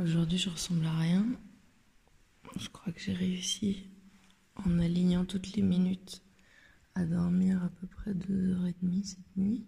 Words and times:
Aujourd'hui, 0.00 0.38
je 0.38 0.48
ressemble 0.48 0.86
à 0.86 0.96
rien. 0.96 1.26
Je 2.56 2.68
crois 2.68 2.92
que 2.92 3.00
j'ai 3.00 3.12
réussi, 3.12 3.88
en 4.54 4.78
alignant 4.78 5.24
toutes 5.24 5.56
les 5.56 5.62
minutes, 5.62 6.22
à 6.94 7.04
dormir 7.04 7.60
à 7.64 7.68
peu 7.68 7.88
près 7.88 8.14
deux 8.14 8.52
heures 8.52 8.66
et 8.66 8.74
demie 8.80 9.04
cette 9.04 9.36
nuit. 9.36 9.64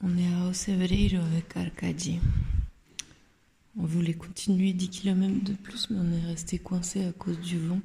On 0.00 0.16
est 0.16 0.32
à 0.32 0.46
Osevereiro 0.46 1.22
avec 1.22 1.54
Arcadie. 1.58 2.20
On 3.76 3.84
voulait 3.84 4.14
continuer 4.14 4.72
10 4.72 4.88
km 4.88 5.44
de 5.44 5.52
plus, 5.52 5.90
mais 5.90 5.98
on 5.98 6.12
est 6.12 6.26
resté 6.26 6.58
coincé 6.58 7.04
à 7.04 7.12
cause 7.12 7.38
du 7.38 7.58
vent 7.58 7.82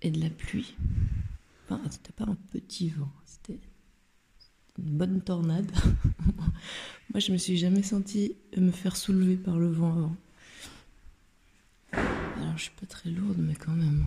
et 0.00 0.10
de 0.10 0.18
la 0.18 0.30
pluie. 0.30 0.76
Enfin, 1.68 1.82
c'était 1.90 2.12
pas 2.12 2.24
un 2.24 2.38
petit 2.52 2.88
vent, 2.88 3.12
c'était 3.26 3.58
une 4.78 4.96
bonne 4.96 5.20
tornade. 5.20 5.70
Moi, 7.12 7.20
je 7.20 7.32
me 7.32 7.36
suis 7.36 7.56
jamais 7.56 7.82
senti 7.82 8.36
me 8.56 8.70
faire 8.70 8.96
soulever 8.96 9.36
par 9.36 9.58
le 9.58 9.70
vent 9.70 9.92
avant. 9.92 10.16
Alors, 11.92 12.56
je 12.56 12.62
suis 12.64 12.72
pas 12.72 12.86
très 12.86 13.10
lourde, 13.10 13.38
mais 13.38 13.54
quand 13.54 13.74
même. 13.74 14.04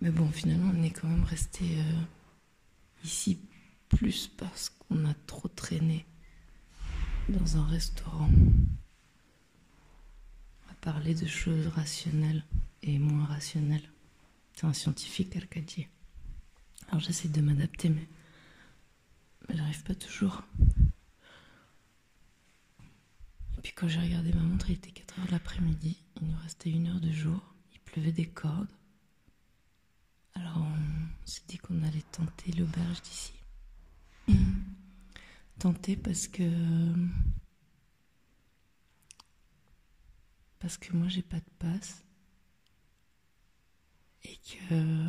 Mais 0.00 0.10
bon, 0.10 0.28
finalement, 0.30 0.72
on 0.76 0.82
est 0.82 0.90
quand 0.90 1.08
même 1.08 1.24
resté 1.24 1.64
euh, 1.78 2.00
ici 3.04 3.38
plus 3.88 4.28
parce 4.36 4.70
qu'on 4.70 5.04
a 5.04 5.14
trop 5.26 5.48
traîné 5.48 6.04
dans 7.28 7.56
un 7.56 7.66
restaurant 7.66 8.30
à 10.70 10.74
parler 10.80 11.14
de 11.14 11.26
choses 11.26 11.68
rationnelles 11.68 12.44
et 12.82 12.98
moins 12.98 13.26
rationnelles. 13.26 13.88
C'est 14.54 14.66
un 14.66 14.72
scientifique 14.72 15.36
arcadier. 15.36 15.88
Alors 16.88 17.00
j'essaie 17.00 17.28
de 17.28 17.40
m'adapter, 17.40 17.88
mais 17.88 18.06
j'arrive 19.54 19.82
pas 19.82 19.94
toujours. 19.94 20.42
Et 23.56 23.60
puis 23.62 23.72
quand 23.72 23.88
j'ai 23.88 24.00
regardé 24.00 24.32
ma 24.32 24.42
montre, 24.42 24.70
il 24.70 24.74
était 24.74 24.90
4 24.90 25.18
heures 25.18 25.26
de 25.26 25.32
l'après-midi. 25.32 26.02
Il 26.20 26.28
nous 26.28 26.38
restait 26.42 26.70
une 26.70 26.88
heure 26.88 27.00
de 27.00 27.12
jour. 27.12 27.40
Il 27.72 27.80
pleuvait 27.80 28.12
des 28.12 28.26
cordes. 28.28 28.72
Alors 30.34 30.58
on 30.58 31.26
s'est 31.26 31.42
dit 31.46 31.58
qu'on 31.58 31.82
allait 31.82 32.04
tenter 32.12 32.52
l'auberge 32.52 33.02
d'ici. 33.02 33.34
tenter 35.58 35.96
parce 35.96 36.28
que. 36.28 36.50
Parce 40.58 40.78
que 40.78 40.92
moi 40.96 41.08
j'ai 41.08 41.22
pas 41.22 41.40
de 41.40 41.50
passe 41.58 42.04
et 44.24 44.36
que 44.36 45.06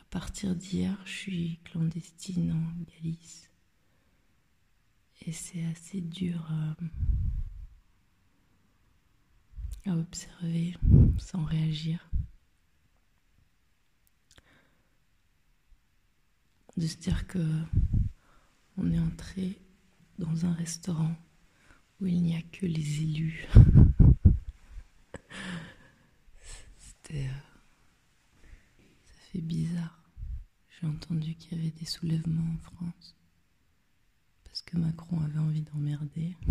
à 0.00 0.04
partir 0.10 0.54
d'hier, 0.54 0.98
je 1.04 1.12
suis 1.12 1.60
clandestine 1.64 2.52
en 2.52 2.82
Galice. 2.92 3.45
Et 5.26 5.32
c'est 5.32 5.64
assez 5.66 6.00
dur 6.00 6.50
à, 6.50 6.76
à 9.90 9.96
observer 9.96 10.74
sans 11.18 11.44
réagir. 11.44 12.08
De 16.76 16.86
se 16.86 16.96
dire 16.96 17.26
que 17.26 17.44
on 18.76 18.90
est 18.92 18.98
entré 18.98 19.58
dans 20.18 20.46
un 20.46 20.52
restaurant 20.52 21.16
où 22.00 22.06
il 22.06 22.22
n'y 22.22 22.36
a 22.36 22.42
que 22.42 22.66
les 22.66 23.02
élus. 23.02 23.48
C'était. 26.78 27.28
Euh, 27.28 27.32
bizarre. 29.40 29.98
J'ai 30.68 30.86
entendu 30.86 31.34
qu'il 31.34 31.58
y 31.58 31.60
avait 31.60 31.70
des 31.70 31.84
soulèvements 31.84 32.54
en 32.54 32.58
France. 32.58 33.16
Que 34.66 34.76
Macron 34.76 35.20
avait 35.22 35.38
envie 35.38 35.62
d'emmerder. 35.62 36.36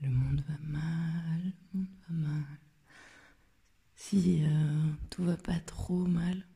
Le 0.00 0.10
monde 0.10 0.44
va 0.48 0.58
mal, 0.60 1.52
le 1.74 1.80
monde 1.80 1.88
va 2.08 2.14
mal. 2.14 2.58
Si 3.96 4.44
euh, 4.44 4.92
tout 5.10 5.24
va 5.24 5.36
pas 5.36 5.58
trop 5.58 6.06
mal, 6.06 6.46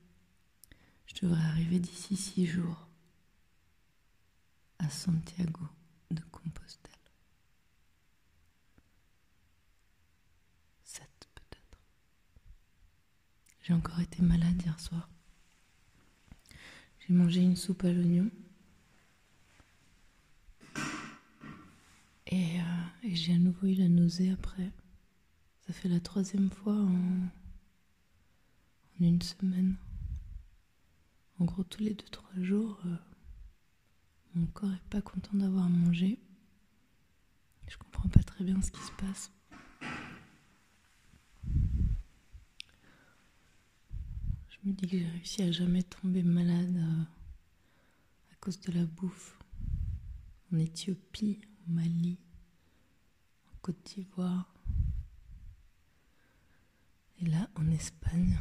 je 1.06 1.15
devrais 1.22 1.43
arriver 1.43 1.81
d'ici 1.81 2.16
six 2.16 2.47
jours 2.47 2.87
à 4.78 4.88
Santiago 4.88 5.66
de 6.12 6.22
Compostelle. 6.31 6.93
J'ai 13.62 13.75
encore 13.75 14.00
été 14.00 14.22
malade 14.22 14.60
hier 14.60 14.78
soir. 14.81 15.09
J'ai 16.99 17.15
mangé 17.15 17.41
une 17.41 17.56
soupe 17.56 17.84
à 17.84 17.93
l'oignon. 17.93 18.28
Et, 22.32 22.59
euh, 22.60 22.62
j'ai 23.04 23.34
à 23.34 23.38
nouveau 23.38 23.66
eu 23.66 23.75
la 23.75 23.88
nausée 23.88 24.31
après. 24.31 24.72
Ça 25.66 25.75
fait 25.75 25.88
la 25.91 26.00
troisième 26.00 26.48
fois 26.50 26.75
en, 26.75 27.28
une 29.00 29.20
semaine. 29.20 29.76
En 31.38 31.44
gros, 31.44 31.62
tous 31.62 31.82
les 31.82 31.92
deux, 31.92 32.09
trois 32.10 32.41
jours, 32.41 32.81
euh, 32.87 32.97
mon 34.34 34.47
corps 34.47 34.72
est 34.72 34.88
pas 34.88 35.03
content 35.03 35.37
d'avoir 35.37 35.69
mangé. 35.69 36.19
Je 37.69 37.76
comprends 37.76 38.09
pas 38.09 38.22
très 38.22 38.44
bien 38.44 38.62
ce 38.62 38.71
qui 38.71 38.81
se 38.81 38.92
passe. 38.92 39.31
Je 44.48 44.56
me 44.65 44.72
dis 44.72 44.87
que 44.87 44.98
j'ai 44.98 45.06
réussi 45.06 45.42
à 45.42 45.53
jamais 45.53 45.82
tomber 45.82 46.22
malade 46.22 46.76
euh, 46.76 47.03
à, 48.32 48.37
cause 48.41 48.59
de 48.60 48.72
la 48.72 48.87
bouffe. 48.87 49.38
En 50.50 50.59
Éthiopie, 50.59 51.41
Mali, 51.67 52.19
en 53.47 53.56
Côte 53.62 53.83
d'Ivoire. 53.84 54.55
Et 57.21 57.27
là, 57.27 57.49
en 57.55 57.71
Espagne, 57.71 58.39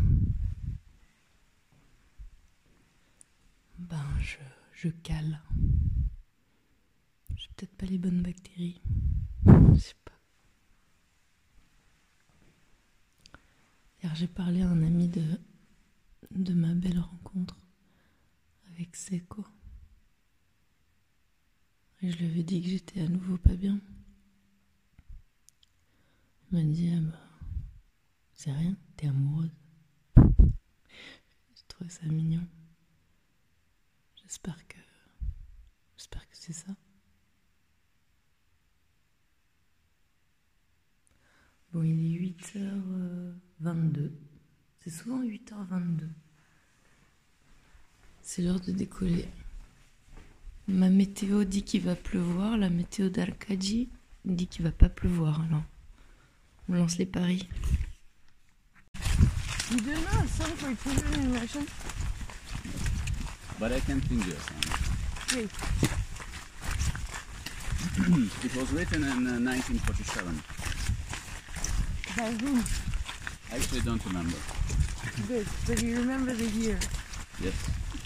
ben 3.78 4.20
je, 4.20 4.38
je 4.74 4.90
cale. 4.90 5.42
J'ai 7.36 7.50
peut-être 7.56 7.76
pas 7.76 7.86
les 7.86 7.98
bonnes 7.98 8.22
bactéries. 8.22 8.82
Je 9.46 9.80
sais 9.80 9.96
pas. 10.06 10.12
Hier, 14.04 14.14
j'ai 14.16 14.28
parlé 14.28 14.62
à 14.62 14.68
un 14.68 14.82
ami 14.84 15.08
de 15.08 15.22
de 16.32 16.54
ma 16.54 16.74
belle 16.74 17.00
rencontre 17.00 17.58
avec 18.74 18.96
Seco. 18.96 19.46
Et 22.04 22.12
je 22.12 22.18
lui 22.18 22.26
avais 22.26 22.44
dit 22.44 22.62
que 22.62 22.68
j'étais 22.68 23.02
à 23.02 23.08
nouveau 23.08 23.38
pas 23.38 23.56
bien. 23.56 23.80
Il 26.52 26.58
m'a 26.58 26.64
dit, 26.64 26.92
ah 26.96 27.00
bah, 27.02 27.20
c'est 28.34 28.52
rien, 28.52 28.76
t'es 28.98 29.08
amoureuse. 29.08 29.52
J'ai 30.18 31.64
trouvé 31.68 31.90
ça 31.90 32.06
mignon. 32.08 32.46
J'espère 34.16 34.68
que. 34.68 34.78
J'espère 35.96 36.28
que 36.28 36.36
c'est 36.36 36.54
ça. 36.54 36.76
Bon, 41.72 41.84
il 41.84 42.16
est 42.16 42.20
8h22. 42.20 44.12
C'est 44.80 44.90
souvent 44.90 45.24
8h22. 45.24 46.10
C'est 48.24 48.42
l'heure 48.42 48.60
de 48.60 48.72
décoller. 48.72 49.28
Ma 50.72 50.90
météo 50.90 51.44
dit 51.44 51.64
qu'il 51.64 51.82
va 51.82 51.96
pleuvoir. 51.96 52.58
La 52.58 52.70
météo 52.70 53.10
d'Arcadie 53.10 53.90
dit 54.24 54.48
qu'il 54.48 54.64
va 54.64 54.72
pas 54.72 54.88
pleuvoir. 54.88 55.42
Alors, 55.42 55.64
on 56.70 56.76
lance 56.76 56.98
les 56.98 57.06
paris. 57.06 57.50
You 59.70 59.78
do 59.82 59.92
not 59.92 60.28
song 60.30 60.56
for 60.56 60.74
children 60.82 61.14
in 61.22 61.34
Russian? 61.34 61.66
But 63.60 63.74
I 63.74 63.80
can 63.82 64.02
sing 64.08 64.20
you 64.20 64.34
a 64.34 64.40
song. 64.40 64.62
Wait. 65.36 65.50
it 68.46 68.56
was 68.56 68.72
written 68.72 69.04
in 69.04 69.28
uh, 69.28 69.40
1947. 69.40 70.42
By 72.16 72.32
whom? 72.46 72.64
I 73.52 73.56
actually 73.56 73.82
don't 73.82 74.06
remember. 74.06 74.38
Good, 75.28 75.48
but 75.68 75.82
you 75.82 75.98
remember 75.98 76.34
the 76.34 76.46
year. 76.46 76.80
Yes. 77.42 77.56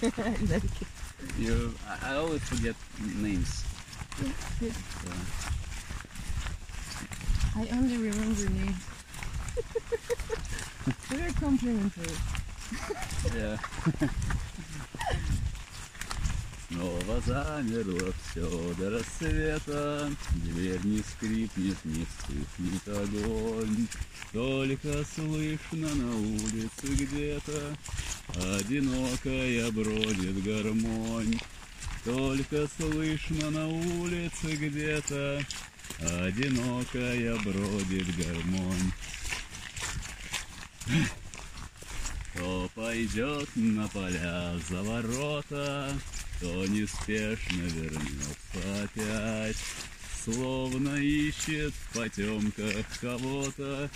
I. 1.38 1.42
You, 1.42 1.74
I, 2.04 2.16
always 2.16 2.42
forget 2.44 2.76
names. 3.00 3.64
Yeah, 4.24 4.32
good. 4.60 4.74
So. 4.74 5.12
I 7.58 7.68
only 7.72 7.98
remember 7.98 8.50
names. 8.50 8.84
Very 11.10 11.34
complimentary. 11.34 12.16
Yeah. 13.36 13.58
Снова 16.68 17.22
замерло 17.26 18.14
все 18.32 18.74
до 18.78 18.90
рассвета, 18.90 20.12
Дверь 20.32 20.84
не 20.84 21.00
скрипнет, 21.00 21.78
не 21.84 22.06
вспыхнет 22.06 22.88
огонь, 22.88 23.88
Только 24.34 25.06
слышно 25.14 25.94
на 25.96 26.16
улице 26.16 26.88
где-то. 26.88 27.76
Одинокая 28.58 29.72
бродит 29.72 30.44
гармонь. 30.44 31.40
Только 32.04 32.68
слышно 32.78 33.50
на 33.52 33.68
улице 33.68 34.56
где-то. 34.56 35.42
Одинокая 36.00 37.36
бродит 37.38 38.08
гармонь. 38.18 38.92
То 42.36 42.70
пойдет 42.76 43.50
на 43.56 43.88
поля 43.88 44.54
за 44.70 44.84
ворота, 44.84 45.90
То 46.40 46.66
неспешно 46.66 47.62
вернется 47.62 48.84
опять, 48.84 49.58
Словно 50.24 50.96
ищет 50.96 51.74
в 51.74 51.98
потемках 51.98 52.86
кого-то 53.00 53.90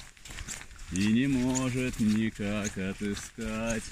И 0.92 1.08
не 1.08 1.28
может 1.28 2.00
никак 2.00 2.78
отыскать. 2.78 3.84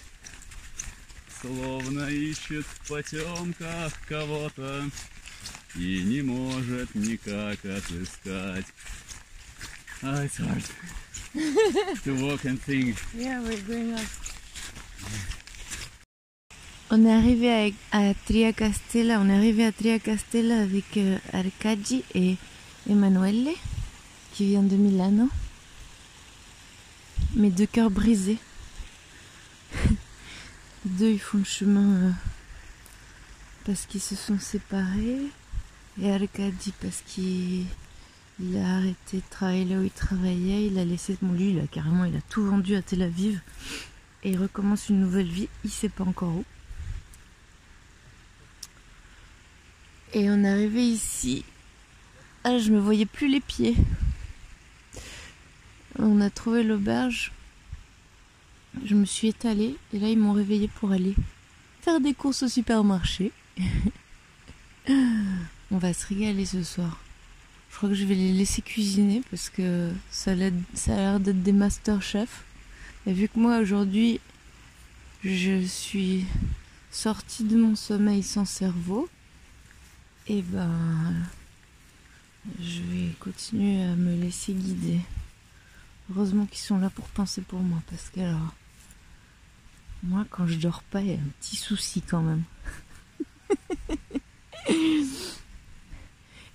Словно 1.41 2.07
ищет 2.09 2.65
в 2.65 2.87
потемках 2.87 3.93
кого-то 4.07 4.89
И 5.75 6.03
не 6.03 6.21
может 6.21 6.93
никак 6.95 7.63
отыскать. 7.65 8.65
Ah, 10.03 10.21
it's 10.23 10.37
hard 10.37 10.63
to 12.03 12.13
walk 12.23 12.45
and 12.45 12.61
think. 12.61 12.97
Yeah, 13.15 13.41
we're 13.41 13.59
going 13.61 13.93
up. 13.93 14.05
On 16.89 17.03
est 17.03 17.11
arrivé 17.11 17.73
à, 17.91 17.99
à 17.99 18.13
Triacastella, 18.13 19.19
on 19.19 19.27
est 19.27 19.35
arrivé 19.35 19.65
à 19.65 19.73
Triacastella 19.73 20.61
avec 20.61 20.95
euh, 20.95 21.17
Arcadi 21.33 22.05
et 22.15 22.37
Emanuele 22.89 23.49
qui 24.31 24.45
vient 24.47 24.63
de 24.63 24.77
Milano. 24.77 25.27
Mes 27.35 27.49
deux 27.49 27.65
cœurs 27.65 27.91
brisés. 27.91 28.37
Les 29.83 29.91
deux 30.85 31.11
ils 31.11 31.19
font 31.19 31.39
le 31.39 31.43
chemin 31.43 31.93
euh, 31.95 32.11
parce 33.65 33.85
qu'ils 33.85 33.99
se 33.99 34.15
sont 34.15 34.39
séparés 34.39 35.23
et 36.01 36.09
Arcadi 36.09 36.73
parce 36.81 37.03
qu'il 37.05 37.65
il 38.39 38.57
a 38.59 38.77
arrêté 38.77 39.17
de 39.17 39.29
travailler 39.29 39.65
là 39.65 39.75
où 39.75 39.83
il 39.83 39.91
travaillait, 39.91 40.67
il 40.67 40.79
a 40.79 40.85
laissé 40.85 41.17
bon 41.21 41.33
lui 41.33 41.49
il 41.49 41.59
a 41.59 41.67
carrément 41.67 42.05
il 42.05 42.15
a 42.15 42.21
tout 42.29 42.45
vendu 42.45 42.77
à 42.77 42.81
Tel 42.81 43.01
Aviv 43.01 43.41
et 44.23 44.29
il 44.29 44.39
recommence 44.39 44.87
une 44.87 45.01
nouvelle 45.01 45.27
vie, 45.27 45.49
il 45.65 45.69
sait 45.69 45.89
pas 45.89 46.05
encore 46.05 46.29
où. 46.29 46.45
Et 50.17 50.31
on 50.31 50.43
est 50.43 50.49
arrivé 50.49 50.83
ici. 50.83 51.45
Ah, 52.43 52.57
je 52.57 52.71
me 52.71 52.79
voyais 52.79 53.05
plus 53.05 53.27
les 53.27 53.39
pieds. 53.39 53.75
On 55.99 56.21
a 56.21 56.31
trouvé 56.31 56.63
l'auberge. 56.63 57.31
Je 58.83 58.95
me 58.95 59.05
suis 59.05 59.27
étalée 59.27 59.75
et 59.93 59.99
là 59.99 60.09
ils 60.09 60.17
m'ont 60.17 60.33
réveillée 60.33 60.69
pour 60.79 60.91
aller 60.91 61.13
faire 61.83 62.01
des 62.01 62.15
courses 62.15 62.41
au 62.41 62.47
supermarché. 62.47 63.31
on 64.89 65.77
va 65.77 65.93
se 65.93 66.07
régaler 66.07 66.47
ce 66.47 66.63
soir. 66.63 66.99
Je 67.69 67.75
crois 67.77 67.89
que 67.89 67.95
je 67.95 68.05
vais 68.05 68.15
les 68.15 68.33
laisser 68.33 68.63
cuisiner 68.63 69.21
parce 69.29 69.51
que 69.51 69.91
ça 70.09 70.31
a 70.31 70.33
l'air 70.33 70.51
ça 70.73 70.93
a 70.93 70.97
l'air 70.97 71.19
d'être 71.19 71.43
des 71.43 71.51
master 71.51 72.01
chefs. 72.01 72.43
Et 73.05 73.13
vu 73.13 73.27
que 73.27 73.37
moi 73.37 73.59
aujourd'hui 73.59 74.19
je 75.23 75.63
suis 75.63 76.25
sortie 76.89 77.43
de 77.43 77.55
mon 77.55 77.75
sommeil 77.75 78.23
sans 78.23 78.45
cerveau, 78.45 79.07
et 80.29 80.41
ben 80.41 81.13
je 82.59 82.81
vais 82.81 83.13
continuer 83.19 83.83
à 83.83 83.95
me 83.95 84.15
laisser 84.15 84.53
guider. 84.53 84.99
Heureusement 86.09 86.45
qu'ils 86.45 86.59
sont 86.59 86.77
là 86.77 86.89
pour 86.89 87.07
penser 87.09 87.41
pour 87.41 87.59
moi 87.59 87.81
parce 87.89 88.09
que 88.09 88.19
alors 88.21 88.53
moi 90.03 90.25
quand 90.29 90.47
je 90.47 90.55
dors 90.55 90.83
pas 90.83 91.01
il 91.01 91.07
y 91.07 91.13
a 91.13 91.15
un 91.15 91.31
petit 91.39 91.55
souci 91.55 92.01
quand 92.01 92.21
même. 92.21 92.43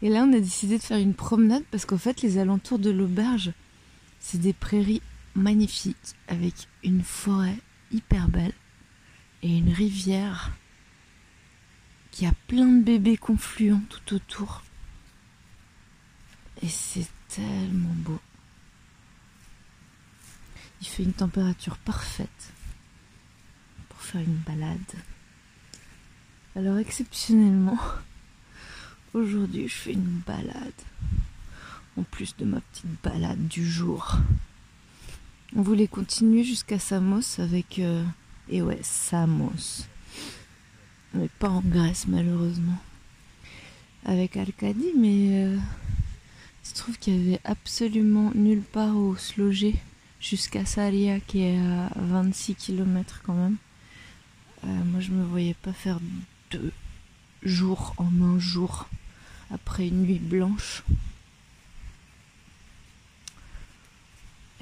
Et 0.02 0.08
là 0.08 0.24
on 0.24 0.32
a 0.32 0.40
décidé 0.40 0.78
de 0.78 0.82
faire 0.82 0.98
une 0.98 1.14
promenade 1.14 1.64
parce 1.70 1.86
qu'en 1.86 1.98
fait 1.98 2.22
les 2.22 2.38
alentours 2.38 2.78
de 2.78 2.90
l'auberge 2.90 3.52
c'est 4.20 4.38
des 4.38 4.52
prairies 4.52 5.02
magnifiques 5.34 6.14
avec 6.28 6.54
une 6.82 7.02
forêt 7.02 7.56
hyper 7.90 8.28
belle 8.28 8.52
et 9.42 9.56
une 9.56 9.72
rivière 9.72 10.52
qui 12.12 12.26
a 12.26 12.32
plein 12.46 12.66
de 12.66 12.84
bébés 12.84 13.16
confluents 13.16 13.82
tout 13.88 14.14
autour. 14.14 14.62
Et 16.62 16.68
c'est 16.68 17.08
tellement 17.28 17.94
beau. 17.94 18.20
Il 20.80 20.86
fait 20.86 21.02
une 21.02 21.14
température 21.14 21.78
parfaite 21.78 22.52
pour 23.88 24.00
faire 24.00 24.20
une 24.20 24.36
balade. 24.36 24.78
Alors 26.54 26.78
exceptionnellement, 26.78 27.78
aujourd'hui 29.14 29.66
je 29.66 29.74
fais 29.74 29.92
une 29.94 30.20
balade. 30.26 30.72
En 31.96 32.04
plus 32.04 32.36
de 32.36 32.44
ma 32.44 32.60
petite 32.60 33.02
balade 33.02 33.48
du 33.48 33.68
jour. 33.68 34.16
On 35.54 35.62
voulait 35.62 35.88
continuer 35.88 36.44
jusqu'à 36.44 36.78
Samos 36.78 37.38
avec... 37.38 37.78
euh, 37.78 38.04
et 38.48 38.62
ouais, 38.62 38.80
Samos. 38.82 39.86
Mais 41.14 41.28
pas 41.38 41.48
en 41.48 41.60
Grèce 41.60 42.06
malheureusement. 42.06 42.78
Avec 44.04 44.36
Arcadie, 44.36 44.92
mais 44.96 45.44
euh, 45.44 45.56
il 46.64 46.68
se 46.68 46.74
trouve 46.74 46.98
qu'il 46.98 47.14
y 47.16 47.28
avait 47.28 47.40
absolument 47.44 48.32
nulle 48.34 48.62
part 48.62 48.96
où 48.96 49.16
se 49.16 49.40
loger 49.40 49.76
jusqu'à 50.20 50.64
Saria 50.64 51.20
qui 51.20 51.42
est 51.42 51.58
à 51.58 51.90
26 51.96 52.54
km 52.54 53.20
quand 53.24 53.34
même. 53.34 53.56
Euh, 54.64 54.84
moi 54.84 55.00
je 55.00 55.10
me 55.10 55.24
voyais 55.24 55.54
pas 55.54 55.72
faire 55.72 55.98
deux 56.50 56.72
jours 57.42 57.94
en 57.96 58.10
un 58.22 58.38
jour 58.38 58.88
après 59.52 59.88
une 59.88 60.02
nuit 60.02 60.18
blanche. 60.18 60.82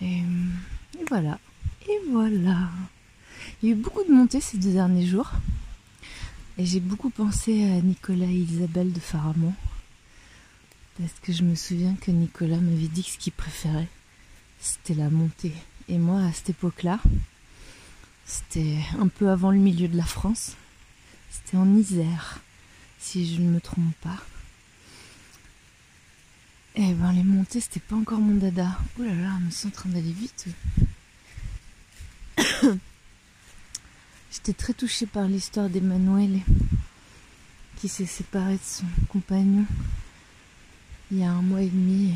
Et, 0.03 0.19
et 0.19 1.05
voilà. 1.09 1.39
Et 1.89 1.99
voilà. 2.11 2.71
Il 3.63 3.69
y 3.69 3.73
a 3.73 3.75
eu 3.75 3.79
beaucoup 3.79 4.03
de 4.05 4.13
montées 4.13 4.41
ces 4.41 4.59
deux 4.59 4.73
derniers 4.73 5.07
jours. 5.07 5.33
Et 6.61 6.67
j'ai 6.67 6.81
beaucoup 6.81 7.09
pensé 7.09 7.65
à 7.73 7.81
Nicolas 7.81 8.27
et 8.27 8.35
Isabelle 8.35 8.93
de 8.93 9.01
Faramond. 9.01 9.55
Parce 10.99 11.15
que 11.23 11.33
je 11.33 11.43
me 11.43 11.55
souviens 11.55 11.95
que 11.95 12.11
Nicolas 12.11 12.59
m'avait 12.59 12.89
dit 12.89 13.03
que 13.03 13.09
ce 13.13 13.17
qu'il 13.17 13.33
préférait, 13.33 13.89
c'était 14.61 14.93
la 14.93 15.09
montée. 15.09 15.55
Et 15.89 15.97
moi, 15.97 16.21
à 16.21 16.31
cette 16.35 16.51
époque-là, 16.51 17.01
c'était 18.27 18.77
un 18.99 19.09
peu 19.09 19.31
avant 19.31 19.51
le 19.51 19.57
milieu 19.57 19.89
de 19.89 19.97
la 19.97 20.05
France. 20.05 20.55
C'était 21.31 21.57
en 21.57 21.79
Isère, 21.79 22.41
si 22.99 23.35
je 23.35 23.41
ne 23.41 23.49
me 23.49 23.61
trompe 23.63 23.95
pas. 24.03 24.19
Et 26.75 26.93
ben 26.93 27.13
les 27.13 27.25
montées, 27.25 27.63
c'était 27.63 27.81
pas 27.81 27.97
encore 27.97 28.21
mon 28.21 28.35
dada. 28.35 28.79
Ouh 28.99 29.05
là 29.05 29.15
là, 29.15 29.39
me 29.39 29.51
sens 29.51 29.69
en 29.69 29.71
train 29.71 29.89
d'aller 29.89 30.13
vite. 30.13 30.45
J'étais 34.33 34.53
très 34.53 34.73
touchée 34.73 35.07
par 35.07 35.27
l'histoire 35.27 35.69
d'Emmanuel 35.69 36.41
qui 37.77 37.89
s'est 37.89 38.07
séparé 38.07 38.55
de 38.55 38.61
son 38.63 38.87
compagnon 39.09 39.65
il 41.11 41.19
y 41.19 41.25
a 41.25 41.31
un 41.31 41.43
mois 41.43 41.63
et 41.63 41.69
demi. 41.69 42.15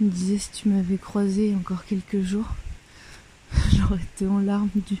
Il 0.00 0.08
me 0.08 0.12
disait 0.12 0.38
si 0.38 0.50
tu 0.50 0.68
m'avais 0.68 0.96
croisé 0.96 1.54
encore 1.54 1.84
quelques 1.84 2.20
jours, 2.20 2.48
j'aurais 3.76 4.02
été 4.02 4.26
en 4.26 4.40
larmes 4.40 4.68
du 4.74 4.96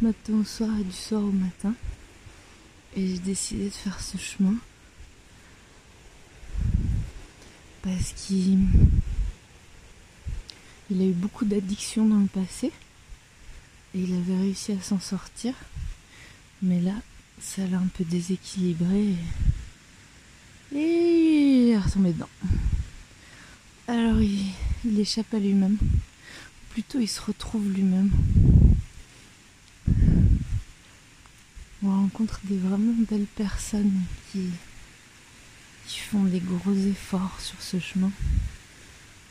matin 0.00 0.32
au 0.40 0.44
soir 0.44 0.70
et 0.80 0.84
du 0.84 0.92
soir 0.92 1.22
au 1.22 1.30
matin. 1.30 1.74
Et 2.96 3.06
j'ai 3.06 3.18
décidé 3.18 3.66
de 3.66 3.70
faire 3.70 4.00
ce 4.00 4.18
chemin 4.18 4.54
parce 7.82 8.12
qu'il 8.12 8.58
il 10.90 11.00
a 11.00 11.04
eu 11.04 11.12
beaucoup 11.12 11.44
d'addictions 11.44 12.06
dans 12.06 12.18
le 12.18 12.26
passé 12.26 12.72
il 13.96 14.14
avait 14.14 14.36
réussi 14.36 14.72
à 14.72 14.80
s'en 14.80 15.00
sortir. 15.00 15.54
Mais 16.62 16.80
là, 16.80 16.94
ça 17.40 17.66
l'a 17.66 17.78
un 17.78 17.88
peu 17.94 18.04
déséquilibré 18.04 19.14
et, 20.74 21.72
il 21.72 22.02
dedans. 22.02 22.28
Alors 23.88 24.20
il, 24.20 24.98
échappe 24.98 25.32
à 25.32 25.38
lui-même. 25.38 25.78
Plutôt 26.70 26.98
il 26.98 27.08
se 27.08 27.20
retrouve 27.20 27.70
lui-même. 27.70 28.10
On 31.82 31.90
rencontre 31.90 32.40
des 32.44 32.58
vraiment 32.58 32.94
belles 33.08 33.26
personnes 33.36 34.00
qui, 34.32 34.48
qui 35.86 36.00
font 36.00 36.24
des 36.24 36.40
gros 36.40 36.74
efforts 36.74 37.40
sur 37.40 37.60
ce 37.62 37.78
chemin. 37.78 38.10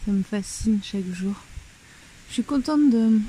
Ça 0.06 0.12
me 0.12 0.24
fascine 0.24 0.80
chaque 0.84 1.12
jour. 1.12 1.36
Je 2.30 2.34
suis 2.36 2.44
contente 2.44 2.90
de 2.92 3.20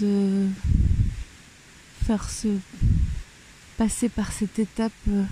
de 0.00 0.46
faire 2.04 2.28
ce 2.28 2.48
passer 3.76 4.08
par 4.08 4.32
cette 4.32 4.58
étape 4.58 4.92
euh, 5.08 5.24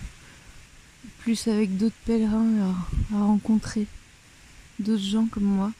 plus 1.21 1.49
avec 1.49 1.76
d'autres 1.76 1.95
pèlerins 2.07 2.75
à, 3.12 3.17
rencontrer 3.19 3.87
d'autres 4.79 5.02
gens 5.02 5.26
comme 5.26 5.45
moi 5.45 5.73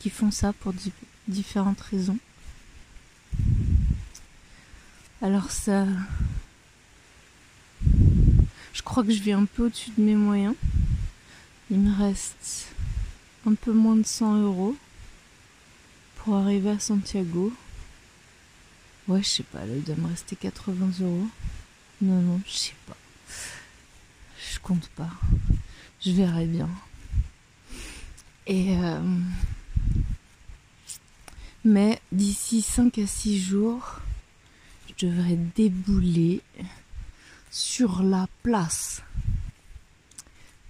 qui 0.00 0.10
font 0.10 0.30
ça 0.30 0.52
pour 0.52 0.72
di- 0.72 0.92
différentes 1.28 1.80
raisons 1.80 2.18
Alors 5.22 5.50
ça... 5.50 5.86
Je 8.72 8.82
crois 8.82 9.04
que 9.04 9.12
je 9.12 9.22
vais 9.22 9.32
un 9.32 9.44
peu 9.44 9.66
au-dessus 9.66 9.90
de 9.96 10.02
mes 10.02 10.16
moyens. 10.16 10.54
Il 11.70 11.78
me 11.78 11.96
reste 11.96 12.66
un 13.46 13.54
peu 13.54 13.72
moins 13.72 13.96
de 13.96 14.04
100 14.04 14.42
euros 14.42 14.76
pour 16.24 16.36
arriver 16.36 16.70
à 16.70 16.78
Santiago. 16.78 17.52
Ouais, 19.06 19.22
je 19.22 19.28
sais 19.28 19.42
pas, 19.42 19.66
là 19.66 19.74
il 19.76 19.82
doit 19.82 19.96
me 19.96 20.08
rester 20.08 20.34
80 20.36 20.92
euros. 21.02 21.28
Non, 22.00 22.20
non, 22.22 22.40
je 22.46 22.52
sais 22.52 22.74
pas. 22.86 22.96
Je 24.50 24.58
compte 24.58 24.88
pas. 24.96 25.10
Je 26.00 26.12
verrai 26.12 26.46
bien. 26.46 26.70
Et 28.46 28.76
euh, 28.76 29.00
mais 31.64 32.00
d'ici 32.10 32.62
5 32.62 32.98
à 32.98 33.06
6 33.06 33.38
jours, 33.38 34.00
je 34.88 35.06
devrais 35.06 35.36
débouler 35.36 36.40
sur 37.50 38.02
la 38.02 38.26
place. 38.42 39.02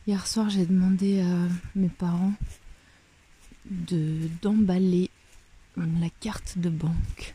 Hier 0.06 0.26
soir, 0.26 0.50
j'ai 0.50 0.66
demandé 0.66 1.20
à 1.22 1.48
mes 1.74 1.88
parents 1.88 2.34
de 3.70 4.28
d'emballer 4.42 5.10
la 5.76 6.10
carte 6.20 6.58
de 6.58 6.70
banque 6.70 7.34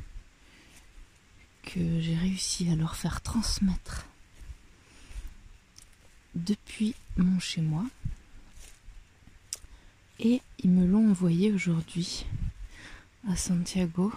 que 1.64 2.00
j'ai 2.00 2.16
réussi 2.16 2.70
à 2.70 2.76
leur 2.76 2.96
faire 2.96 3.22
transmettre 3.22 4.06
depuis 6.36 6.96
mon 7.18 7.40
chez 7.40 7.62
moi. 7.62 7.86
Et 10.20 10.42
ils 10.64 10.70
me 10.70 10.86
l'ont 10.86 11.10
envoyé 11.10 11.52
aujourd'hui 11.52 12.26
à 13.30 13.36
Santiago 13.36 14.12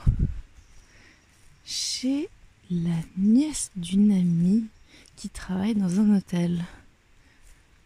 chez 1.65 2.29
la 2.71 2.97
nièce 3.17 3.71
d'une 3.77 4.13
amie 4.13 4.65
qui 5.17 5.29
travaille 5.29 5.75
dans 5.75 6.01
un 6.01 6.17
hôtel. 6.17 6.65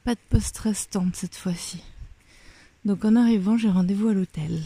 Pas 0.04 0.14
de 0.14 0.20
poste 0.30 0.58
restante 0.58 1.16
cette 1.16 1.34
fois-ci. 1.34 1.82
Donc 2.84 3.04
en 3.04 3.16
arrivant, 3.16 3.58
j'ai 3.58 3.68
rendez-vous 3.68 4.08
à 4.08 4.14
l'hôtel. 4.14 4.62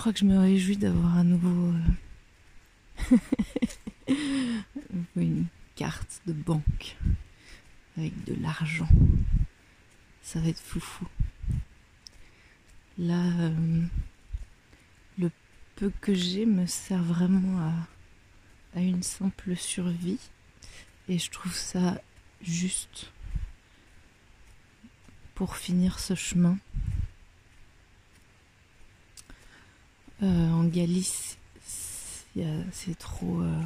Crois 0.00 0.14
que 0.14 0.20
je 0.20 0.24
me 0.24 0.38
réjouis 0.38 0.78
d'avoir 0.78 1.18
un 1.18 1.24
nouveau 1.24 1.74
euh, 3.10 4.08
une 5.16 5.44
carte 5.76 6.22
de 6.26 6.32
banque 6.32 6.96
avec 7.98 8.24
de 8.24 8.34
l'argent. 8.40 8.88
Ça 10.22 10.40
va 10.40 10.48
être 10.48 10.62
foufou. 10.62 11.06
Là, 12.96 13.26
euh, 13.40 13.82
le 15.18 15.30
peu 15.76 15.92
que 16.00 16.14
j'ai 16.14 16.46
me 16.46 16.64
sert 16.64 17.02
vraiment 17.02 17.60
à, 17.60 18.78
à 18.78 18.80
une 18.80 19.02
simple 19.02 19.54
survie. 19.54 20.30
Et 21.10 21.18
je 21.18 21.30
trouve 21.30 21.54
ça 21.54 22.00
juste 22.40 23.12
pour 25.34 25.56
finir 25.56 25.98
ce 25.98 26.14
chemin. 26.14 26.56
Euh, 26.56 26.70
en 30.26 30.64
Galice, 30.64 31.38
c'est 32.72 32.98
trop. 32.98 33.40
euh, 33.42 33.62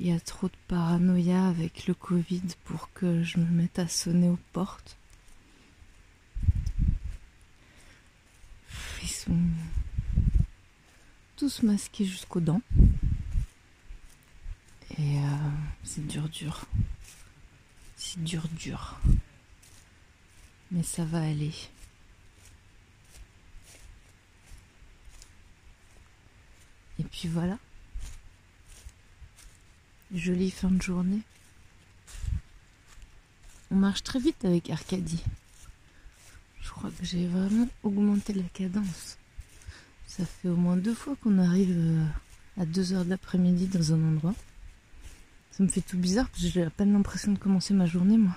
Il 0.00 0.06
y 0.06 0.12
a 0.12 0.20
trop 0.20 0.48
de 0.48 0.56
paranoïa 0.68 1.46
avec 1.46 1.86
le 1.86 1.94
Covid 1.94 2.42
pour 2.64 2.92
que 2.92 3.22
je 3.22 3.38
me 3.38 3.46
mette 3.46 3.78
à 3.78 3.86
sonner 3.88 4.28
aux 4.28 4.38
portes. 4.52 4.96
Ils 9.02 9.08
sont 9.08 9.38
tous 11.36 11.62
masqués 11.62 12.04
jusqu'aux 12.04 12.40
dents. 12.40 12.62
Et 14.98 15.18
euh, 15.18 15.50
c'est 15.84 16.06
dur, 16.06 16.28
dur. 16.28 16.64
C'est 17.96 18.22
dur, 18.22 18.46
dur. 18.58 18.98
Mais 20.70 20.82
ça 20.82 21.04
va 21.04 21.22
aller. 21.22 21.52
Et 27.00 27.04
puis 27.04 27.28
voilà. 27.28 27.58
Jolie 30.14 30.50
fin 30.50 30.70
de 30.70 30.82
journée. 30.82 31.20
On 33.70 33.76
marche 33.76 34.02
très 34.02 34.18
vite 34.18 34.44
avec 34.44 34.68
Arcadie. 34.68 35.24
Je 36.60 36.68
crois 36.68 36.90
que 36.90 37.04
j'ai 37.06 37.26
vraiment 37.26 37.68
augmenté 37.82 38.34
la 38.34 38.42
cadence. 38.52 39.16
Ça 40.06 40.26
fait 40.26 40.48
au 40.48 40.56
moins 40.56 40.76
deux 40.76 40.92
fois 40.94 41.16
qu'on 41.22 41.38
arrive 41.38 41.74
euh, 41.74 42.04
à 42.58 42.66
2 42.66 42.92
heures 42.92 43.04
d'après-midi 43.06 43.68
dans 43.68 43.94
un 43.94 44.08
endroit. 44.08 44.34
Ça 45.52 45.62
me 45.62 45.68
fait 45.68 45.80
tout 45.80 45.96
bizarre 45.96 46.28
parce 46.28 46.42
que 46.42 46.48
j'ai 46.50 46.62
à 46.64 46.70
peine 46.70 46.92
l'impression 46.92 47.32
de 47.32 47.38
commencer 47.38 47.72
ma 47.72 47.86
journée, 47.86 48.18
moi. 48.18 48.34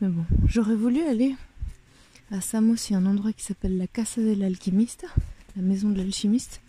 Mais 0.00 0.08
bon, 0.08 0.26
j'aurais 0.46 0.76
voulu 0.76 1.02
aller 1.02 1.34
à 2.34 2.40
Samos, 2.40 2.90
il 2.90 2.92
y 2.94 2.96
a 2.96 2.98
un 2.98 3.06
endroit 3.06 3.32
qui 3.32 3.44
s'appelle 3.44 3.78
la 3.78 3.86
Casa 3.86 4.20
del 4.20 4.42
Alquimista, 4.42 5.06
la 5.54 5.62
maison 5.62 5.90
de 5.90 5.98
l'alchimiste, 5.98 6.60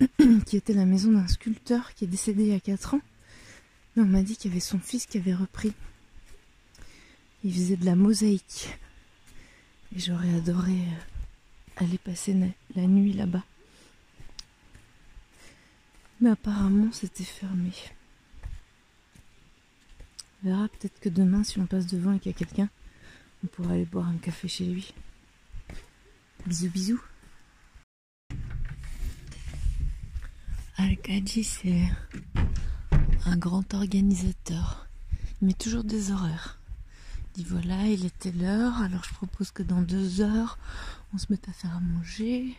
qui 0.46 0.56
était 0.56 0.72
la 0.72 0.86
maison 0.86 1.12
d'un 1.12 1.28
sculpteur 1.28 1.92
qui 1.94 2.04
est 2.04 2.08
décédé 2.08 2.44
il 2.44 2.48
y 2.48 2.54
a 2.54 2.60
4 2.60 2.94
ans. 2.94 3.00
Mais 3.94 4.02
on 4.02 4.06
m'a 4.06 4.22
dit 4.22 4.34
qu'il 4.34 4.50
y 4.50 4.54
avait 4.54 4.60
son 4.60 4.78
fils 4.78 5.04
qui 5.04 5.18
avait 5.18 5.34
repris. 5.34 5.74
Il 7.44 7.52
faisait 7.52 7.76
de 7.76 7.84
la 7.84 7.96
mosaïque. 7.96 8.70
Et 9.94 10.00
j'aurais 10.00 10.34
adoré 10.34 10.72
euh, 10.72 11.84
aller 11.84 11.98
passer 11.98 12.34
la 12.74 12.86
nuit 12.86 13.12
là-bas. 13.12 13.44
Mais 16.22 16.30
apparemment, 16.30 16.90
c'était 16.92 17.24
fermé. 17.24 17.72
On 20.42 20.48
verra 20.48 20.68
peut-être 20.68 20.98
que 20.98 21.10
demain, 21.10 21.44
si 21.44 21.58
on 21.58 21.66
passe 21.66 21.86
devant 21.86 22.14
et 22.14 22.18
qu'il 22.20 22.32
y 22.32 22.34
a 22.34 22.38
quelqu'un, 22.38 22.70
on 23.42 23.46
pourra 23.48 23.72
aller 23.72 23.84
boire 23.84 24.08
un 24.08 24.18
café 24.18 24.48
chez 24.48 24.66
lui. 24.66 24.94
Bisous, 26.46 26.70
bisous. 26.70 27.02
Arcadie, 30.76 31.44
c'est 31.44 31.88
un 33.26 33.36
grand 33.36 33.74
organisateur. 33.74 34.86
Il 35.40 35.48
met 35.48 35.54
toujours 35.54 35.84
des 35.84 36.10
horaires. 36.10 36.58
Il 37.36 37.44
dit 37.44 37.48
voilà, 37.48 37.86
il 37.86 38.04
était 38.04 38.32
l'heure, 38.32 38.80
alors 38.82 39.04
je 39.04 39.14
propose 39.14 39.50
que 39.50 39.62
dans 39.62 39.82
deux 39.82 40.20
heures, 40.20 40.58
on 41.14 41.18
se 41.18 41.26
mette 41.30 41.48
à 41.48 41.52
faire 41.52 41.76
à 41.76 41.80
manger. 41.80 42.56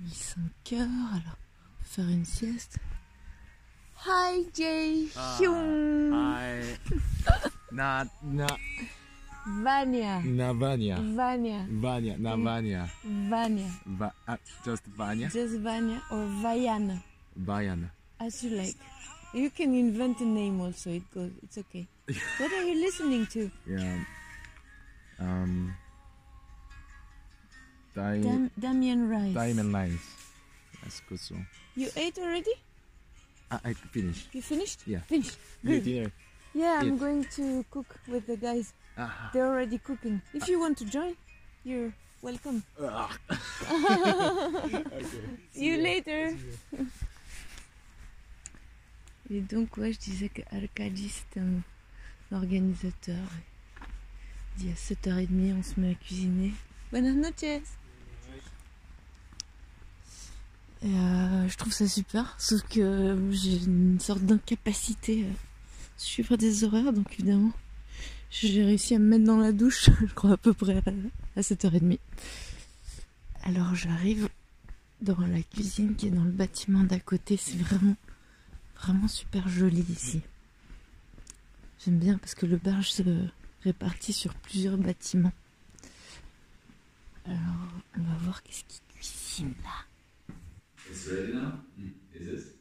Il 0.00 0.06
est 0.06 0.14
5 0.14 0.40
heures, 0.74 1.12
alors 1.12 1.36
on 1.36 1.82
peut 1.82 1.84
faire 1.84 2.08
une 2.08 2.24
sieste. 2.24 2.78
Hi 4.06 4.46
Jay 4.54 5.08
Hyun 5.38 6.10
I 6.14 6.76
not 7.70 8.06
not 8.22 8.56
Vania 9.46 10.20
Navania. 10.24 10.96
Vania 11.16 11.66
Vanya, 11.68 12.16
Navania. 12.18 12.90
Vania 13.04 13.70
Va, 13.86 14.12
uh, 14.28 14.36
just 14.64 14.84
Vanya. 14.96 15.28
Just 15.28 15.56
Vania 15.56 16.02
or 16.10 16.24
Vaiana 16.42 17.02
Bayan. 17.36 17.90
as 18.20 18.42
you 18.44 18.50
like. 18.56 18.76
You 19.32 19.48
can 19.50 19.74
invent 19.74 20.20
a 20.20 20.24
name 20.24 20.60
also. 20.60 20.90
It 20.90 21.02
goes. 21.14 21.30
It's 21.42 21.56
okay. 21.58 21.86
what 22.38 22.52
are 22.52 22.64
you 22.64 22.74
listening 22.80 23.26
to? 23.28 23.50
Yeah. 23.66 24.04
Um. 25.20 25.74
Di- 27.94 28.20
Dam- 28.22 28.50
Damien 28.58 29.08
Rice. 29.08 29.34
Diamond 29.34 29.72
Lines. 29.72 30.00
That's 30.82 31.00
good 31.08 31.20
song. 31.20 31.46
You 31.76 31.88
ate 31.96 32.18
already? 32.18 32.52
I, 33.50 33.58
I 33.64 33.72
finished. 33.74 34.28
You 34.32 34.42
finished? 34.42 34.80
Yeah. 34.86 35.00
Finished. 35.06 35.36
Good. 35.64 35.84
dinner. 35.84 36.12
Yeah, 36.54 36.80
I'm 36.82 36.98
going 36.98 37.24
to 37.36 37.64
cook 37.70 37.86
with 38.08 38.26
the 38.26 38.36
guys. 38.36 38.72
Ah. 38.96 39.30
They're 39.32 39.46
already 39.46 39.78
cooking. 39.78 40.20
If 40.34 40.48
you 40.48 40.60
want 40.60 40.78
to 40.78 40.84
join, 40.84 41.14
you're 41.64 41.92
welcome. 42.22 42.62
Ah. 42.80 43.10
See 45.52 45.66
you 45.66 45.76
later. 45.80 46.36
Et 49.30 49.40
donc, 49.40 49.76
ouais, 49.76 49.92
je 49.92 49.98
disais 49.98 50.28
que 50.28 50.42
Arcadie, 50.50 51.08
c'est 51.08 51.40
un 51.40 51.62
organisateur. 52.36 53.16
Il 54.58 54.64
dit 54.64 54.70
à 54.70 54.74
7h30, 54.74 55.54
on 55.58 55.62
se 55.62 55.78
met 55.78 55.90
à 55.92 55.94
cuisiner. 55.94 56.52
Buenas 56.90 57.12
noches. 57.12 57.62
Et 60.82 60.86
euh, 60.86 61.48
je 61.48 61.56
trouve 61.58 61.72
ça 61.72 61.86
super, 61.86 62.34
sauf 62.38 62.62
que 62.62 63.16
j'ai 63.30 63.62
une 63.64 64.00
sorte 64.00 64.22
d'incapacité 64.22 65.24
à 65.24 65.34
suivre 65.98 66.36
des 66.36 66.64
horaires, 66.64 66.92
donc 66.92 67.12
évidemment, 67.12 67.52
j'ai 68.30 68.64
réussi 68.64 68.94
à 68.94 68.98
me 68.98 69.06
mettre 69.06 69.24
dans 69.24 69.38
la 69.38 69.52
douche, 69.52 69.90
je 70.06 70.14
crois 70.14 70.32
à 70.32 70.36
peu 70.36 70.52
près 70.52 70.76
à, 70.76 71.38
à 71.38 71.40
7h30. 71.40 71.98
Alors 73.42 73.74
j'arrive 73.74 74.28
dans 75.00 75.18
la 75.20 75.42
cuisine 75.42 75.96
qui 75.96 76.08
est 76.08 76.10
dans 76.10 76.24
le 76.24 76.30
bâtiment 76.30 76.84
d'à 76.84 77.00
côté, 77.00 77.36
c'est 77.36 77.56
vraiment, 77.56 77.96
vraiment 78.80 79.08
super 79.08 79.48
joli 79.48 79.84
ici. 79.88 80.20
J'aime 81.84 81.98
bien 81.98 82.18
parce 82.18 82.34
que 82.34 82.44
l'auberge 82.44 82.90
se, 82.90 83.02
répartis 83.62 84.12
sur 84.12 84.34
plusieurs 84.34 84.76
bâtiments. 84.76 85.32
Alors, 87.24 87.38
on 87.98 88.02
va 88.02 88.14
voir 88.22 88.42
qu'est-ce 88.42 88.64
qu'ils 88.64 88.80
cuisinent 88.94 89.54
là. 89.62 90.34
It's 90.90 91.06
ready 91.06 91.34
now? 91.34 91.52
Is 92.14 92.26
it? 92.26 92.56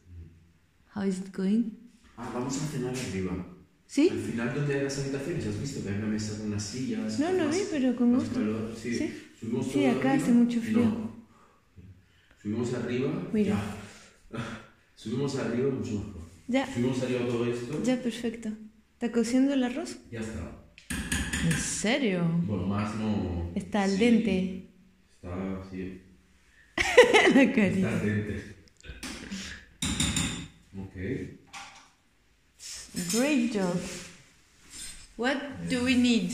How 0.95 1.03
is 1.03 1.19
it 1.19 1.31
going? 1.31 1.71
Ah, 2.17 2.29
vamos 2.33 2.55
a 2.55 2.67
cenar 2.71 2.93
arriba. 2.93 3.58
¿Sí? 3.91 4.07
Al 4.11 4.19
final, 4.19 4.53
donde 4.53 4.75
hay 4.75 4.83
las 4.83 4.99
habitaciones, 4.99 5.47
has 5.47 5.59
visto 5.59 5.81
que 5.83 5.89
hay 5.89 5.95
una 5.95 6.05
mesa 6.09 6.37
con 6.37 6.45
unas 6.47 6.63
sillas. 6.63 7.19
No, 7.19 7.31
lo 7.31 7.45
más- 7.45 7.55
vi, 7.55 7.61
pero 7.71 7.95
con 7.95 8.13
gusto. 8.13 8.35
calor. 8.35 8.75
Sí. 8.79 8.93
Sí. 8.95 9.23
Subimos 9.39 9.65
Sí, 9.71 9.85
acá 9.87 10.11
arriba. 10.11 10.23
hace 10.23 10.31
mucho 10.31 10.61
frío. 10.61 10.77
No. 10.79 11.25
Subimos 12.39 12.73
arriba. 12.75 13.29
Mira. 13.33 13.55
ya. 14.31 14.37
Subimos 14.95 15.35
arriba 15.37 15.71
mucho 15.71 15.91
mejor. 15.93 16.21
Ya, 16.47 16.71
Subimos 16.71 17.01
arriba 17.01 17.25
todo 17.25 17.45
esto. 17.51 17.81
ya, 17.83 17.99
perfecto. 18.01 18.49
¿Está 18.93 19.11
cociendo 19.11 19.53
el 19.55 19.63
arroz? 19.63 19.97
Ya 20.11 20.19
está. 20.19 20.65
¿En 21.45 21.57
serio? 21.57 22.27
Bueno, 22.45 22.67
más 22.67 22.95
no. 22.95 23.51
Está 23.55 23.83
al 23.83 23.91
Sí. 23.91 23.97
dente. 23.97 24.69
Está, 25.15 25.63
sí. 25.71 26.01
La 27.33 27.41
Está 27.41 27.55
carita. 27.55 27.99
al 27.99 28.05
dente. 28.05 28.55
Ok. 30.77 31.48
Great 33.11 33.51
job. 33.53 33.79
What 35.17 35.67
do 35.69 35.83
we 35.83 35.95
need? 35.95 36.33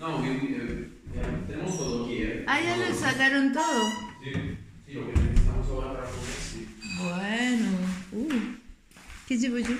No, 0.00 0.20
que, 0.22 0.30
eh, 0.30 0.88
ya 1.14 1.22
tenemos 1.46 1.76
todo 1.78 2.04
aquí, 2.04 2.22
¿eh? 2.22 2.44
Ah, 2.46 2.60
ya 2.60 2.76
lo 2.76 2.94
sacaron 2.94 3.52
todo. 3.52 3.90
Sí, 4.22 4.32
sí, 4.86 4.92
lo 4.94 5.06
que 5.06 5.12
necesitamos 5.20 5.66
ahora 5.68 5.92
para 5.94 6.06
comer, 6.10 6.36
sí. 6.52 6.66
Bueno. 7.00 7.78
Uh. 8.12 8.56
¿Qué 9.26 9.36
llevo 9.38 9.58
yo? 9.58 9.74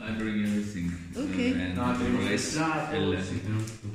I 0.00 0.12
bring 0.18 0.44
everything. 0.44 0.90
Okay. 1.16 1.52
Uh, 1.52 1.56
and 1.56 1.74
No, 1.76 1.94
tenemos 1.96 2.22
el 2.24 2.28
rice, 2.28 2.56
plato, 2.56 2.96
el- 2.96 3.24
sí, 3.24 3.38
tenemos 3.42 3.70
todo. 3.80 3.92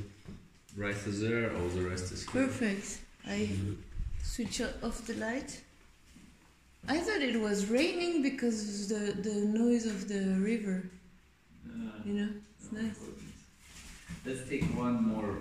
rice 0.76 1.08
is 1.08 1.20
there, 1.22 1.52
all 1.56 1.70
the 1.70 1.82
rest 1.88 2.12
is 2.12 2.26
here. 2.26 2.46
Perfect. 2.48 3.00
I 3.28 3.50
switch 4.24 4.62
off 4.82 5.06
the 5.06 5.14
light. 5.16 5.62
I 6.88 6.98
thought 7.00 7.22
it 7.22 7.40
was 7.40 7.68
raining 7.70 8.22
because 8.22 8.88
the 8.90 9.14
the 9.22 9.46
noise 9.46 9.86
of 9.86 10.08
the 10.10 10.36
river. 10.42 10.84
Uh, 11.66 12.04
You 12.06 12.14
know, 12.14 12.30
it's 12.60 12.72
no, 12.72 12.82
nice. 12.82 13.00
Let's 14.26 14.48
take 14.50 14.64
one 14.78 15.04
more 15.08 15.38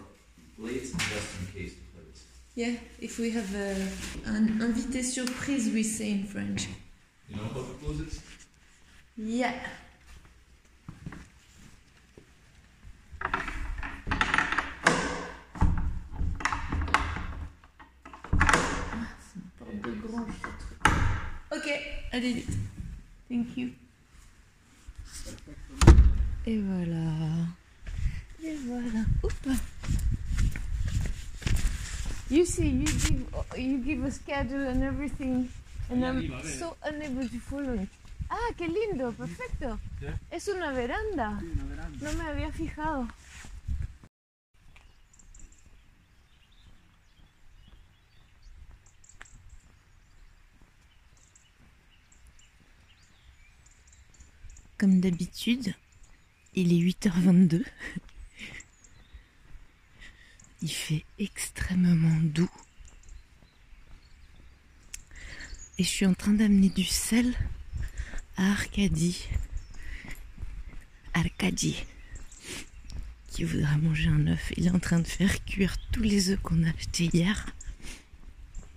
plate 0.59 0.83
just 0.83 1.29
in 1.41 1.47
case 1.53 1.75
plate. 1.93 2.19
Yeah, 2.55 2.75
if 3.01 3.19
we 3.19 3.31
have 3.31 3.55
a, 3.55 3.71
an 4.27 4.59
invité 4.61 5.03
surprise, 5.03 5.71
we 5.73 5.83
say 5.83 6.11
in 6.13 6.25
French. 6.25 6.69
You 7.29 7.37
know 7.37 7.45
how 7.45 7.61
to 7.61 7.75
close 7.81 8.01
it? 8.01 8.21
Yeah. 9.17 9.55
Ah, 18.41 19.07
c'est 19.21 19.39
une 19.41 19.51
porte 19.59 19.81
de 19.83 20.07
grange, 20.07 20.33
ce 20.37 20.65
truc. 20.65 20.79
Ok, 21.53 21.71
allez 22.13 22.33
vite. 22.35 22.59
Thank 23.29 23.57
you. 23.57 23.71
Et 26.47 26.59
voilà. 26.59 27.47
Et 28.43 28.57
voilà. 28.67 29.05
Oups. 29.23 29.61
You 32.31 32.45
see, 32.47 32.69
you 32.69 32.87
give, 32.87 33.27
you 33.59 33.79
give 33.79 34.05
a 34.05 34.11
schedule 34.11 34.67
and 34.67 34.83
everything. 34.83 35.49
And 35.91 36.05
I'm 36.05 36.43
so 36.59 36.77
unable 36.83 37.29
to 37.29 37.39
follow 37.41 37.75
it. 37.75 37.89
Ah, 38.31 38.53
qué 38.57 38.67
lindo, 38.67 39.13
perfecto. 39.13 39.79
Es 40.31 40.49
una 40.49 40.73
veranda. 40.73 41.39
No 42.01 42.13
me 42.15 42.25
había 42.25 42.51
fijado. 42.51 43.07
Comme 54.79 55.01
d'habitude, 55.01 55.77
il 56.55 56.73
est 56.73 56.93
8h22. 56.93 57.65
Il 60.63 60.71
fait 60.71 61.05
extrêmement 61.19 62.21
doux. 62.23 62.51
Et 65.79 65.85
je 65.85 65.89
suis 65.89 66.07
en 66.07 66.15
train 66.15 66.33
d'amener 66.33 66.69
du 66.69 66.85
sel 66.85 67.35
à 68.37 68.51
Arcadie. 68.51 69.29
Arcadie. 71.15 71.85
Qui 73.29 73.45
voudra 73.45 73.79
manger 73.79 74.09
un 74.09 74.27
œuf. 74.29 74.53
Il 74.57 74.67
est 74.67 74.71
en 74.71 74.79
train 74.79 75.01
de 75.01 75.07
faire 75.07 75.45
cuire 75.45 75.77
tous 75.91 76.03
les 76.03 76.31
œufs 76.31 76.41
qu'on 76.43 76.63
a 76.65 76.69
achetés 76.71 77.09
hier 77.13 77.47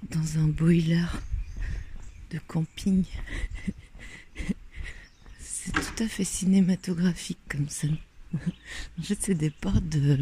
dans 0.09 0.37
un 0.37 0.47
boiler 0.47 1.05
de 2.31 2.39
camping. 2.47 3.03
C'est 5.65 5.71
tout 5.71 6.03
à 6.03 6.07
fait 6.07 6.23
cinématographique 6.23 7.39
comme 7.49 7.69
ça. 7.69 7.87
En 8.99 9.01
fait, 9.01 9.17
c'est 9.19 9.33
des 9.33 9.49
portes 9.49 9.89
de, 9.89 10.19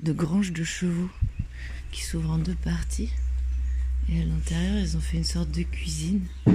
de 0.00 0.12
granges 0.12 0.52
de 0.52 0.64
chevaux 0.64 1.10
qui 1.92 2.02
s'ouvrent 2.02 2.30
en 2.30 2.38
deux 2.38 2.54
parties. 2.54 3.10
Et 4.08 4.22
à 4.22 4.24
l'intérieur, 4.24 4.78
ils 4.78 4.96
ont 4.96 5.00
fait 5.00 5.18
une 5.18 5.24
sorte 5.24 5.50
de 5.50 5.62
cuisine. 5.62 6.26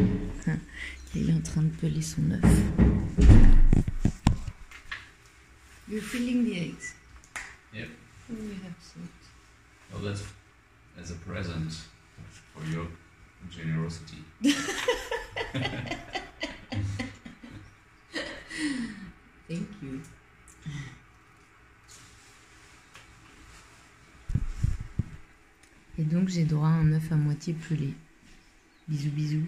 Il 1.15 1.29
est 1.29 1.33
en 1.33 1.41
train 1.41 1.61
de 1.61 1.69
peler 1.75 2.01
son 2.01 2.31
œuf. 2.31 2.41
You're 5.87 6.01
filling 6.01 6.45
the 6.45 6.57
eggs. 6.57 6.95
Yep. 7.71 7.89
We 8.29 8.37
have 8.63 8.73
salt. 8.81 9.09
Oh, 9.93 9.99
that's 10.03 10.23
as 10.99 11.11
a 11.11 11.15
present 11.15 11.71
for 12.55 12.65
your 12.65 12.87
generosity. 13.51 14.23
Thank 19.51 19.67
you. 19.83 19.99
Et 25.97 26.03
donc 26.03 26.29
j'ai 26.29 26.45
droit 26.45 26.69
à 26.69 26.71
un 26.71 26.93
œuf 26.93 27.11
à 27.11 27.15
moitié 27.15 27.53
pelé. 27.53 27.93
Bisous 28.87 29.09
bisous. 29.09 29.47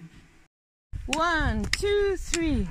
One, 1.16 1.62
two, 1.80 2.16
three. 2.18 2.66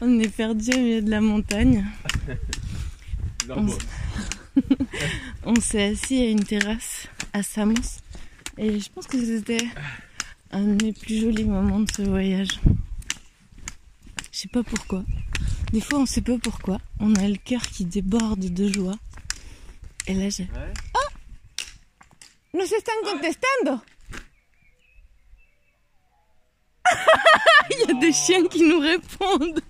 On 0.00 0.18
est 0.18 0.34
perdu 0.34 0.70
au 0.72 0.78
milieu 0.78 1.02
de 1.02 1.10
la 1.10 1.20
montagne. 1.20 1.84
On 5.44 5.54
s'est 5.60 5.84
assis 5.84 6.22
à 6.22 6.28
une 6.28 6.44
terrasse 6.44 7.08
à 7.32 7.42
Samos 7.42 8.00
et 8.58 8.80
je 8.80 8.90
pense 8.90 9.06
que 9.06 9.18
c'était 9.22 9.66
un 10.50 10.62
de 10.62 10.84
mes 10.84 10.92
plus 10.92 11.20
jolis 11.20 11.44
moments 11.44 11.80
de 11.80 11.90
ce 11.90 12.02
voyage. 12.02 12.60
Je 14.32 14.38
sais 14.38 14.48
pas 14.48 14.62
pourquoi. 14.62 15.04
Des 15.72 15.80
fois 15.80 15.98
on 16.00 16.06
sait 16.06 16.22
pas 16.22 16.38
pourquoi. 16.42 16.78
On 17.00 17.14
a 17.14 17.28
le 17.28 17.36
cœur 17.36 17.62
qui 17.62 17.84
déborde 17.84 18.40
de 18.40 18.72
joie. 18.72 18.96
Et 20.06 20.14
là 20.14 20.28
j'ai... 20.30 20.48
Oh 20.94 21.16
Nos 22.56 22.72
están 22.72 22.94
contestando 23.04 23.82
Il 27.70 27.78
y 27.80 27.90
a 27.90 28.00
des 28.00 28.12
chiens 28.12 28.46
qui 28.46 28.62
nous 28.62 28.78
répondent 28.78 29.60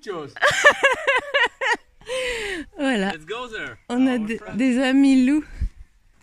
Muchos! 0.00 0.32
Voilà. 2.78 3.12
Let's 3.12 3.26
go 3.26 3.46
there! 3.48 3.76
On 3.88 4.06
a 4.06 4.18
des 4.18 4.78
amis 4.78 5.26
loups. 5.26 5.44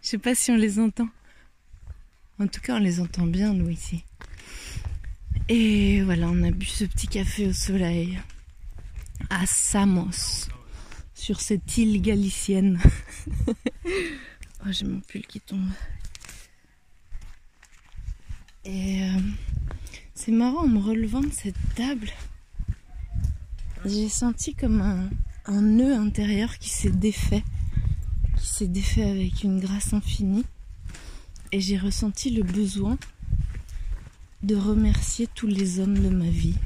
Je 0.01 0.09
sais 0.09 0.17
pas 0.17 0.35
si 0.35 0.51
on 0.51 0.55
les 0.55 0.79
entend. 0.79 1.07
En 2.39 2.47
tout 2.47 2.59
cas, 2.59 2.75
on 2.75 2.79
les 2.79 2.99
entend 2.99 3.27
bien, 3.27 3.53
nous, 3.53 3.69
ici. 3.69 4.03
Et 5.47 6.01
voilà, 6.01 6.27
on 6.27 6.43
a 6.43 6.51
bu 6.51 6.65
ce 6.65 6.85
petit 6.85 7.07
café 7.07 7.47
au 7.47 7.53
soleil 7.53 8.19
à 9.29 9.45
Samos, 9.45 10.49
sur 11.13 11.39
cette 11.39 11.77
île 11.77 12.01
galicienne. 12.01 12.79
oh, 13.85 14.71
j'ai 14.71 14.85
mon 14.85 14.99
pull 15.01 15.25
qui 15.25 15.39
tombe. 15.39 15.69
Et 18.65 19.03
euh, 19.03 19.19
c'est 20.15 20.31
marrant, 20.31 20.63
en 20.63 20.67
me 20.67 20.79
relevant 20.79 21.21
de 21.21 21.31
cette 21.31 21.55
table, 21.75 22.09
j'ai 23.85 24.09
senti 24.09 24.53
comme 24.55 24.81
un, 25.45 25.61
nœud 25.61 25.95
intérieur 25.95 26.57
qui 26.57 26.69
s'est 26.69 26.89
défait, 26.89 27.43
qui 28.37 28.47
s'est 28.47 28.67
défait 28.67 29.09
avec 29.09 29.43
une 29.43 29.59
grâce 29.59 29.93
infinie. 29.93 30.45
Et 31.51 31.61
j'ai 31.61 31.77
ressenti 31.77 32.29
le 32.29 32.43
besoin 32.43 32.97
de 34.43 34.55
remercier 34.55 35.27
tous 35.33 35.47
les 35.47 35.79
hommes 35.79 35.97
de 35.97 36.09
ma 36.09 36.29
vie 36.29 36.57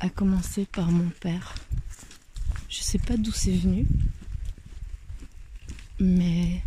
à 0.00 0.08
commencer 0.08 0.66
par 0.66 0.90
mon 0.90 1.08
père. 1.20 1.54
Je 2.68 2.82
sais 2.82 2.98
pas 2.98 3.16
d'où 3.16 3.32
c'est 3.32 3.56
venu, 3.56 3.86
mais 5.98 6.62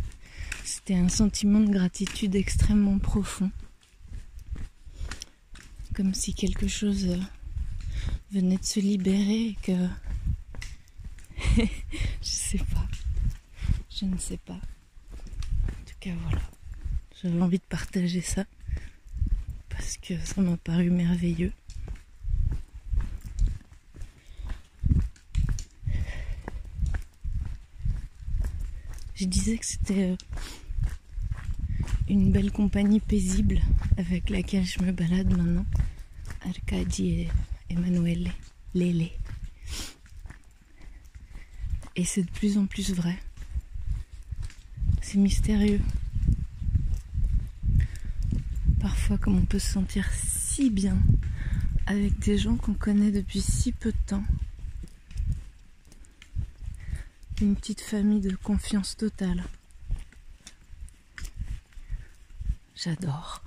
c'était 0.64 0.96
un 0.96 1.10
sentiment 1.10 1.60
de 1.60 1.72
gratitude 1.72 2.36
extrêmement 2.36 3.00
profond. 3.00 3.50
Comme 5.94 6.14
si 6.14 6.34
quelque 6.34 6.68
chose 6.68 7.06
euh, 7.08 7.18
venait 8.32 8.58
de 8.58 8.66
se 8.66 8.80
libérer 8.80 9.58
que... 9.62 9.88
je 11.58 11.66
sais 12.22 12.58
pas. 12.58 12.88
Je 13.90 14.06
ne 14.06 14.18
sais 14.18 14.38
pas. 14.38 14.54
En 14.54 15.86
tout 15.86 15.96
cas, 16.00 16.12
voilà. 16.24 16.42
J'avais 17.22 17.42
envie 17.42 17.60
de 17.60 17.64
partager 17.64 18.22
ça 18.22 18.46
parce 19.70 19.98
que 19.98 20.18
ça 20.26 20.42
m'a 20.42 20.58
paru 20.58 20.90
merveilleux. 20.90 21.54
Je 29.16 29.26
disais 29.26 29.58
que 29.58 29.66
c'était 29.66 30.12
euh, 30.12 30.16
une 32.10 32.32
belle 32.32 32.52
compagnie 32.52 33.00
paisible 33.00 33.62
avec 33.98 34.30
laquelle 34.30 34.66
je 34.66 34.82
me 34.82 34.92
balade 34.92 35.36
maintenant. 35.36 35.66
Arcadie 36.46 37.22
et 37.22 37.30
Emanuele, 37.70 38.32
Lélé. 38.74 39.12
Et 41.96 42.06
c'est 42.06 42.24
de 42.24 42.32
plus 42.32 42.58
en 42.58 42.66
plus 42.66 42.94
vrai. 42.94 43.18
C'est 45.02 45.18
mystérieux. 45.18 45.82
Parfois, 48.80 49.18
comme 49.18 49.38
on 49.38 49.46
peut 49.46 49.60
se 49.60 49.72
sentir 49.72 50.10
si 50.14 50.70
bien 50.70 50.98
avec 51.86 52.18
des 52.20 52.38
gens 52.38 52.58
qu'on 52.58 52.74
connaît 52.74 53.12
depuis 53.12 53.42
si 53.42 53.72
peu 53.72 53.92
de 53.92 53.98
temps. 54.08 54.24
Une 57.42 57.56
petite 57.56 57.82
famille 57.82 58.22
de 58.22 58.36
confiance 58.36 58.96
totale. 58.98 59.44
J'adore. 62.76 63.42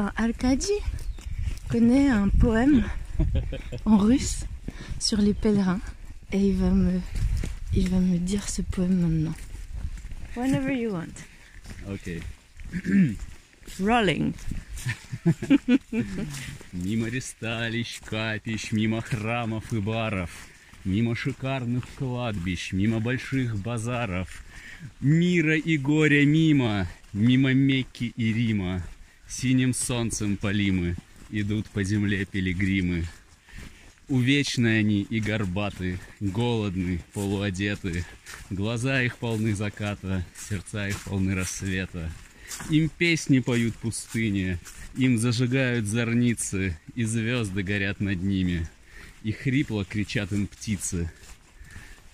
Arkady 0.00 0.78
connaît 1.70 2.10
un 2.10 2.28
poème 2.28 2.84
en 3.86 3.96
russe 3.96 4.44
sur 5.00 5.16
les 5.16 5.32
pèlerins 5.32 5.80
et 6.32 6.38
il 6.38 6.56
va 6.56 6.68
me, 6.68 7.00
il 7.74 7.88
va 7.88 7.98
me 7.98 8.18
dire 8.18 8.46
ce 8.46 8.60
poème 8.60 9.00
maintenant. 9.00 9.34
Whenever 10.36 10.74
you 10.74 10.92
want. 10.92 11.16
Окей. 11.88 12.20
Rolling. 13.80 14.34
Мимо 16.74 17.06
ресталищ, 17.06 18.00
капищ, 18.04 18.72
мимо 18.72 19.00
храмов 19.00 19.72
и 19.72 19.80
баров, 19.80 20.30
мимо 20.84 21.14
шикарных 21.14 21.84
кладбищ, 21.96 22.72
мимо 22.72 23.00
больших 23.00 23.56
базаров, 23.56 24.44
мира 25.00 25.56
и 25.56 25.78
горя 25.78 26.26
мимо, 26.26 26.86
мимо 27.14 27.54
Мекки 27.54 28.12
и 28.14 28.32
Рима, 28.34 28.82
синим 29.31 29.73
солнцем 29.73 30.35
полимы, 30.35 30.95
идут 31.29 31.69
по 31.69 31.83
земле 31.83 32.25
пилигримы. 32.25 33.05
Увечны 34.09 34.79
они 34.79 35.03
и 35.03 35.21
горбаты, 35.21 35.99
голодны, 36.19 37.01
полуодеты, 37.13 38.05
глаза 38.49 39.01
их 39.01 39.17
полны 39.17 39.55
заката, 39.55 40.25
сердца 40.37 40.89
их 40.89 40.99
полны 41.03 41.33
рассвета. 41.33 42.11
Им 42.69 42.89
песни 42.89 43.39
поют 43.39 43.73
пустыни, 43.75 44.59
им 44.97 45.17
зажигают 45.17 45.85
зорницы, 45.85 46.77
и 46.93 47.05
звезды 47.05 47.63
горят 47.63 48.01
над 48.01 48.21
ними. 48.21 48.67
И 49.23 49.31
хрипло 49.31 49.85
кричат 49.85 50.33
им 50.33 50.47
птицы, 50.47 51.09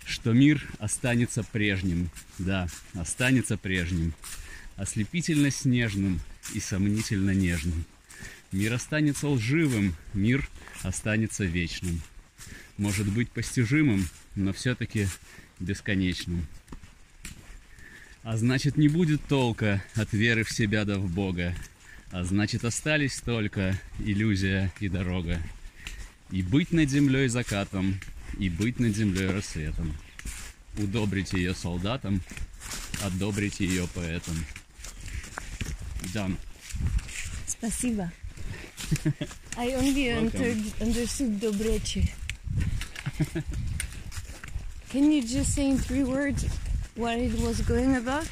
что 0.05 0.33
мир 0.33 0.63
останется 0.77 1.43
прежним, 1.43 2.11
да, 2.37 2.67
останется 2.93 3.57
прежним, 3.57 4.13
ослепительно 4.75 5.49
снежным 5.49 6.19
и 6.53 6.59
сомнительно 6.59 7.31
нежным. 7.31 7.85
Мир 8.51 8.73
останется 8.73 9.27
лживым, 9.27 9.95
мир 10.13 10.47
останется 10.83 11.43
вечным. 11.43 12.01
Может 12.77 13.07
быть 13.11 13.29
постижимым, 13.29 14.07
но 14.35 14.53
все-таки 14.53 15.07
бесконечным. 15.59 16.45
А 18.23 18.37
значит, 18.37 18.77
не 18.77 18.87
будет 18.87 19.23
толка 19.25 19.83
от 19.95 20.13
веры 20.13 20.43
в 20.43 20.51
себя 20.51 20.85
да 20.85 20.97
в 20.97 21.09
Бога. 21.09 21.55
А 22.11 22.23
значит, 22.23 22.63
остались 22.63 23.19
только 23.21 23.79
иллюзия 23.99 24.71
и 24.79 24.89
дорога. 24.89 25.41
И 26.31 26.41
быть 26.41 26.71
над 26.71 26.89
землей 26.89 27.27
закатом, 27.27 27.99
и 28.37 28.49
быть 28.49 28.79
над 28.79 28.95
землей 28.95 29.27
рассветом. 29.27 29.95
Удобрите 30.77 31.37
ее 31.37 31.55
солдатам, 31.55 32.21
одобрите 33.01 33.65
ее 33.65 33.87
поэтам. 33.93 34.35
Done. 36.12 36.36
Спасибо. 37.46 38.12
I 39.56 39.72
only 39.74 40.08
Welcome. 40.08 40.26
entered, 40.26 40.82
understood 40.82 41.40
Dobrechi. 41.40 42.10
Can 44.90 45.10
you 45.10 45.22
just 45.22 45.54
say 45.54 45.68
in 45.70 45.78
three 45.78 46.04
words 46.04 46.44
what 46.96 47.18
it 47.18 47.32
was 47.40 47.60
going 47.62 47.96
about? 47.96 48.28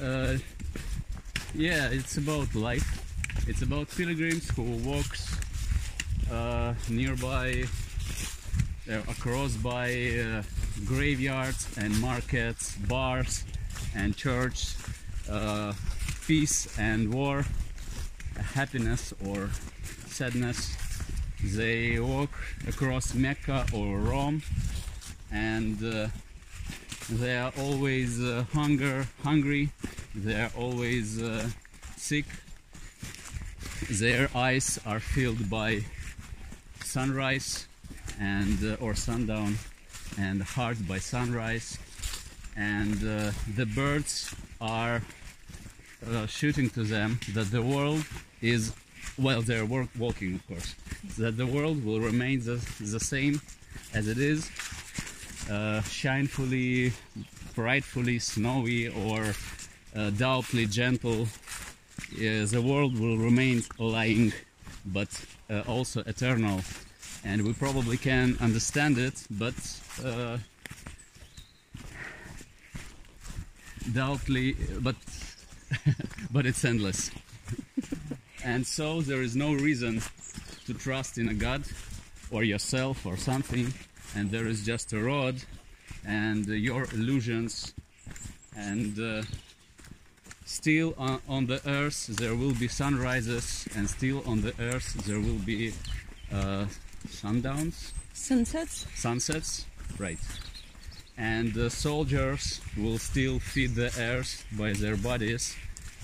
Uh, 0.00 0.38
yeah, 1.54 1.88
it's 1.90 2.16
about 2.16 2.54
life. 2.54 2.88
It's 3.46 3.62
about 3.62 3.88
pilgrims 3.90 4.48
who 4.50 4.62
walks 4.88 5.36
uh, 6.30 6.74
nearby, 6.88 7.64
uh, 8.90 8.98
across 9.08 9.56
by 9.56 9.92
uh, 9.92 10.42
graveyards 10.86 11.66
and 11.76 12.00
markets, 12.00 12.76
bars 12.88 13.44
and 13.95 14.15
church, 14.15 14.75
uh, 15.29 15.73
peace 16.27 16.77
and 16.77 17.13
war, 17.13 17.45
happiness 18.53 19.13
or 19.25 19.49
sadness. 20.07 20.75
They 21.43 21.99
walk 21.99 22.31
across 22.67 23.13
Mecca 23.13 23.65
or 23.73 23.99
Rome, 23.99 24.41
and 25.31 25.83
uh, 25.83 26.07
they 27.09 27.37
are 27.37 27.53
always 27.59 28.21
uh, 28.21 28.45
hunger, 28.53 29.07
hungry. 29.23 29.69
They 30.15 30.41
are 30.41 30.51
always 30.57 31.21
uh, 31.21 31.49
sick. 31.97 32.25
Their 33.89 34.29
eyes 34.35 34.79
are 34.85 34.99
filled 34.99 35.49
by 35.49 35.83
sunrise 36.83 37.67
and 38.19 38.57
uh, 38.63 38.77
or 38.79 38.95
sundown, 38.95 39.57
and 40.17 40.41
heart 40.41 40.77
by 40.87 40.99
sunrise. 40.99 41.77
And 42.55 42.95
uh, 42.95 43.31
the 43.55 43.65
birds 43.65 44.33
are 44.61 45.01
uh, 46.09 46.25
shooting 46.27 46.69
to 46.71 46.83
them 46.83 47.19
that 47.33 47.51
the 47.51 47.61
world 47.61 48.05
is, 48.41 48.73
well, 49.17 49.41
they're 49.41 49.65
work, 49.65 49.89
walking, 49.97 50.35
of 50.35 50.47
course, 50.47 50.75
that 51.17 51.37
the 51.37 51.45
world 51.45 51.83
will 51.83 51.99
remain 51.99 52.41
the, 52.41 52.55
the 52.79 52.99
same 52.99 53.41
as 53.93 54.07
it 54.07 54.17
is 54.17 54.49
uh, 55.49 55.81
shinefully, 55.81 56.91
brightfully 57.55 58.19
snowy, 58.19 58.87
or 58.89 59.33
uh, 59.95 60.09
doubtfully 60.11 60.65
gentle. 60.65 61.27
Uh, 62.13 62.45
the 62.45 62.61
world 62.63 62.99
will 62.99 63.17
remain 63.17 63.63
lying, 63.77 64.33
but 64.85 65.09
uh, 65.49 65.61
also 65.67 66.01
eternal, 66.01 66.61
and 67.23 67.43
we 67.43 67.53
probably 67.53 67.97
can 67.97 68.37
understand 68.41 68.97
it, 68.97 69.25
but 69.29 69.53
doubtfully, 73.93 74.55
but 74.81 74.95
but 76.31 76.45
it's 76.45 76.63
endless. 76.65 77.11
and 78.43 78.65
so 78.65 79.01
there 79.01 79.21
is 79.21 79.35
no 79.35 79.53
reason 79.53 80.01
to 80.65 80.73
trust 80.73 81.17
in 81.17 81.29
a 81.29 81.33
God 81.33 81.63
or 82.31 82.43
yourself 82.43 83.05
or 83.05 83.17
something, 83.17 83.73
and 84.15 84.31
there 84.31 84.47
is 84.47 84.65
just 84.65 84.93
a 84.93 84.99
rod 84.99 85.35
and 86.05 86.45
your 86.47 86.83
illusions, 86.93 87.73
and 88.55 88.99
uh, 88.99 89.23
still 90.45 90.93
on, 90.97 91.19
on 91.27 91.45
the 91.47 91.61
earth 91.67 92.07
there 92.17 92.35
will 92.35 92.53
be 92.53 92.67
sunrises, 92.67 93.67
and 93.75 93.89
still 93.89 94.23
on 94.27 94.41
the 94.41 94.53
earth 94.59 94.93
there 95.05 95.19
will 95.19 95.39
be 95.45 95.73
uh, 96.33 96.65
sundowns, 97.07 97.91
Sunsets? 98.13 98.85
sunsets, 98.95 99.65
right. 99.99 100.19
And 101.17 101.53
the 101.53 101.69
soldiers 101.69 102.59
will 102.77 102.97
still 102.97 103.39
feed 103.39 103.75
the 103.75 103.91
earth 103.97 104.45
by 104.51 104.73
their 104.73 104.97
bodies, 104.97 105.55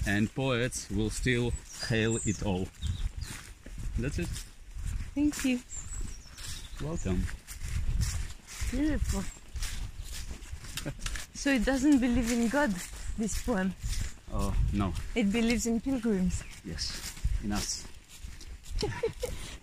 and 0.08 0.34
poets 0.34 0.88
will 0.90 1.10
still 1.10 1.52
hail 1.90 2.18
it 2.26 2.44
all. 2.44 2.68
That's 4.00 4.20
it. 4.20 4.30
Thank 5.14 5.44
you. 5.44 5.60
Welcome. 6.82 7.26
Beautiful. 8.72 9.24
so 11.34 11.52
it 11.52 11.66
doesn't 11.66 12.00
believe 12.00 12.32
in 12.32 12.48
God, 12.48 12.74
this 13.18 13.42
poem. 13.44 13.74
Oh, 14.34 14.54
no. 14.72 14.94
It 15.14 15.32
believes 15.32 15.66
in 15.68 15.82
pilgrims. 15.82 16.44
Yes. 16.66 17.14
In 17.44 17.52
us. 17.52 17.86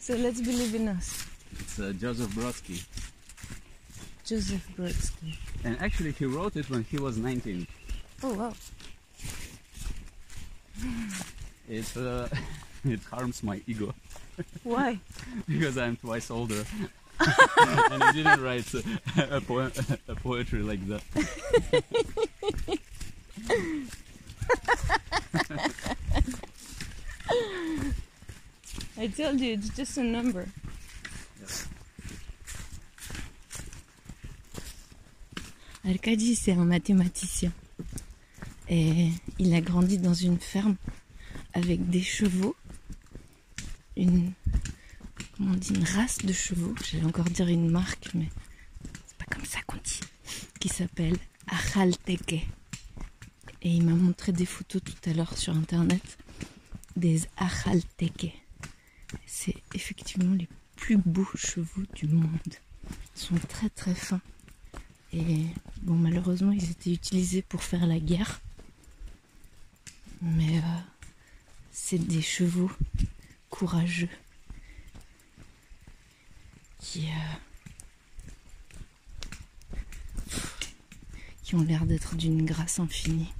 So 0.08 0.14
let's 0.14 0.40
believe 0.40 0.74
in 0.74 0.88
us. 0.88 1.26
It's 1.61 1.78
uh, 1.78 1.92
Joseph 2.00 2.30
Brodsky. 2.30 2.82
Joseph 4.29 4.69
Brodsky. 4.77 5.38
And 5.64 5.81
actually, 5.81 6.12
he 6.12 6.27
wrote 6.27 6.55
it 6.55 6.69
when 6.69 6.85
he 6.85 6.99
was 6.99 7.17
19. 7.17 7.67
Oh 8.23 8.35
wow. 8.35 8.53
It, 11.71 11.95
uh, 11.99 12.29
it 12.85 13.01
harms 13.11 13.43
my 13.43 13.61
ego 13.67 13.95
Why? 14.62 14.99
because 15.47 15.77
I'm 15.77 15.97
twice 15.97 16.31
older. 16.31 16.64
and 17.21 18.03
I 18.03 18.12
didn't 18.12 18.43
write 18.43 18.73
a, 18.73 19.37
a, 19.37 19.41
poem, 19.43 19.71
a 20.09 20.14
poetry 20.14 20.62
like 20.62 20.81
that. 20.88 21.03
I 28.97 29.09
told 29.09 29.41
you 29.41 29.55
it's 29.55 29.69
just 29.71 29.99
a 29.99 30.03
number. 30.03 30.49
Arkady, 35.88 36.37
c'est 36.37 36.53
un 36.53 36.66
mathématicien. 36.66 37.51
Et 38.68 39.09
il 39.38 39.55
a 39.55 39.62
grandi 39.62 39.96
dans 39.96 40.12
une 40.12 40.38
ferme 40.38 40.77
avec 41.55 41.88
des 41.88 42.03
chevaux. 42.03 42.55
Une. 43.96 44.33
Comment 45.35 45.55
Une 45.55 45.85
race 45.85 46.18
de 46.18 46.33
chevaux. 46.35 46.74
J'allais 46.85 47.07
encore 47.07 47.31
dire 47.31 47.48
une 47.48 47.70
marque, 47.70 48.11
mais 48.12 48.29
c'est 49.07 49.16
pas 49.16 49.35
comme 49.35 49.46
ça 49.46 49.61
qu'on 49.66 49.79
dit. 49.79 50.01
Qui 50.61 50.68
s'appelle 50.68 51.16
Ajalteque. 51.46 52.46
Et 53.62 53.70
il 53.70 53.83
m'a 53.83 53.94
montré 53.94 54.33
des 54.33 54.46
photos 54.46 54.83
tout 54.85 55.09
à 55.11 55.14
l'heure 55.14 55.38
sur 55.38 55.57
internet 55.57 56.18
des 56.96 57.22
Ajalteque. 57.38 58.35
C'est 59.24 59.57
effectivement 59.74 60.35
les 60.35 60.48
plus 60.77 60.98
beaux 60.98 61.29
chevaux 61.35 61.87
du 61.94 62.09
monde. 62.09 62.55
Ils 63.16 63.20
sont 63.20 63.37
très 63.48 63.70
très 63.70 63.94
fins. 63.94 64.20
Et 65.12 65.47
bon, 65.83 65.94
malheureusement, 65.94 66.53
ils 66.53 66.71
étaient 66.71 66.92
utilisés 66.92 67.42
pour 67.42 67.62
faire 67.62 67.87
la 67.87 67.99
guerre. 67.99 68.40
Mais 70.21 70.59
euh, 70.59 70.81
c'est 71.73 71.99
des 71.99 72.23
chevaux 72.23 72.71
courageux 73.51 74.09
euh, 76.97 77.01
qui 81.42 81.55
ont 81.55 81.62
l'air 81.62 81.87
d'être 81.87 82.14
d'une 82.16 82.44
grâce 82.44 82.79
infinie. 82.79 83.33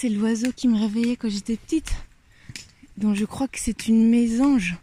C'est 0.00 0.08
l'oiseau 0.08 0.50
qui 0.50 0.66
me 0.66 0.78
réveillait 0.78 1.16
quand 1.16 1.28
j'étais 1.28 1.56
petite. 1.56 1.92
Donc, 2.96 3.16
je 3.16 3.26
crois 3.26 3.48
que 3.48 3.58
c'est 3.58 3.86
une 3.86 4.08
mésange. 4.08 4.76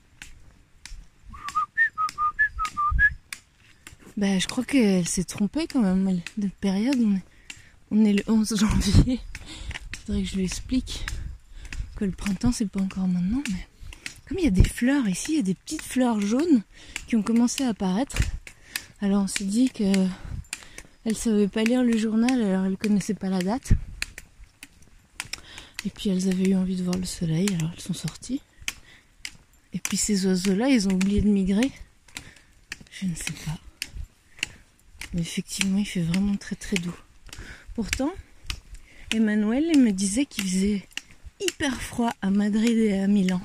Bah, 4.16 4.38
je 4.38 4.46
crois 4.46 4.64
qu'elle 4.64 5.08
s'est 5.08 5.24
trompée 5.24 5.66
quand 5.66 5.82
même. 5.82 6.22
De 6.38 6.50
période, 6.62 7.00
on 7.90 8.06
est, 8.06 8.14
le 8.14 8.24
11 8.28 8.58
janvier. 8.60 9.20
Faudrait 10.06 10.22
que 10.22 10.28
je 10.28 10.36
lui 10.36 10.44
explique 10.44 11.04
que 11.96 12.06
le 12.06 12.12
printemps, 12.12 12.52
c'est 12.52 12.70
pas 12.70 12.82
encore 12.82 13.08
maintenant. 13.08 13.42
Comme 14.28 14.38
il 14.38 14.44
y 14.44 14.48
a 14.48 14.52
des 14.52 14.64
fleurs 14.64 15.08
ici, 15.08 15.32
il 15.32 15.36
y 15.38 15.40
a 15.40 15.44
des 15.44 15.56
petites 15.56 15.82
fleurs 15.82 16.22
jaunes 16.22 16.62
qui 17.08 17.16
ont 17.16 17.24
commencé 17.24 17.64
à 17.64 17.70
apparaître. 17.70 18.18
Alors, 19.02 19.24
on 19.24 19.28
s'est 19.28 19.46
dit 19.46 19.72
que 19.72 19.92
elle 21.06 21.16
savait 21.16 21.48
pas 21.48 21.64
lire 21.64 21.84
le 21.84 21.98
journal, 21.98 22.40
alors 22.40 22.66
elle 22.66 22.78
connaissait 22.78 23.16
pas 23.16 23.30
la 23.30 23.42
date. 23.42 23.74
Et 25.86 25.90
puis 25.90 26.10
elles 26.10 26.30
avaient 26.30 26.50
eu 26.50 26.56
envie 26.56 26.76
de 26.76 26.84
voir 26.84 26.98
le 26.98 27.06
soleil, 27.06 27.48
alors 27.56 27.72
elles 27.74 27.82
sont 27.82 27.94
sorties. 27.94 28.42
Et 29.74 29.80
puis 29.80 29.98
ces 29.98 30.26
oiseaux-là, 30.26 30.70
ils 30.70 30.88
ont 30.88 30.94
oublié 30.94 31.22
de 31.22 31.30
migrer. 31.30 31.72
Je 32.92 33.06
ne 33.06 33.16
sais 33.16 33.34
pas. 33.46 33.58
Mais 35.14 35.22
effectivement, 35.22 35.78
il 35.78 35.86
fait 35.86 36.02
vraiment 36.02 36.36
très 36.36 36.56
très 36.56 36.78
doux. 36.78 36.98
Pourtant, 37.76 38.12
Emmanuel 39.14 39.78
me 39.78 39.92
disait 39.92 40.26
qu'il 40.26 40.44
faisait 40.44 40.88
hyper 41.40 41.80
froid 41.82 42.12
à 42.22 42.30
Madrid 42.30 42.78
et 42.78 43.00
à 43.00 43.08
Milan. 43.08 43.42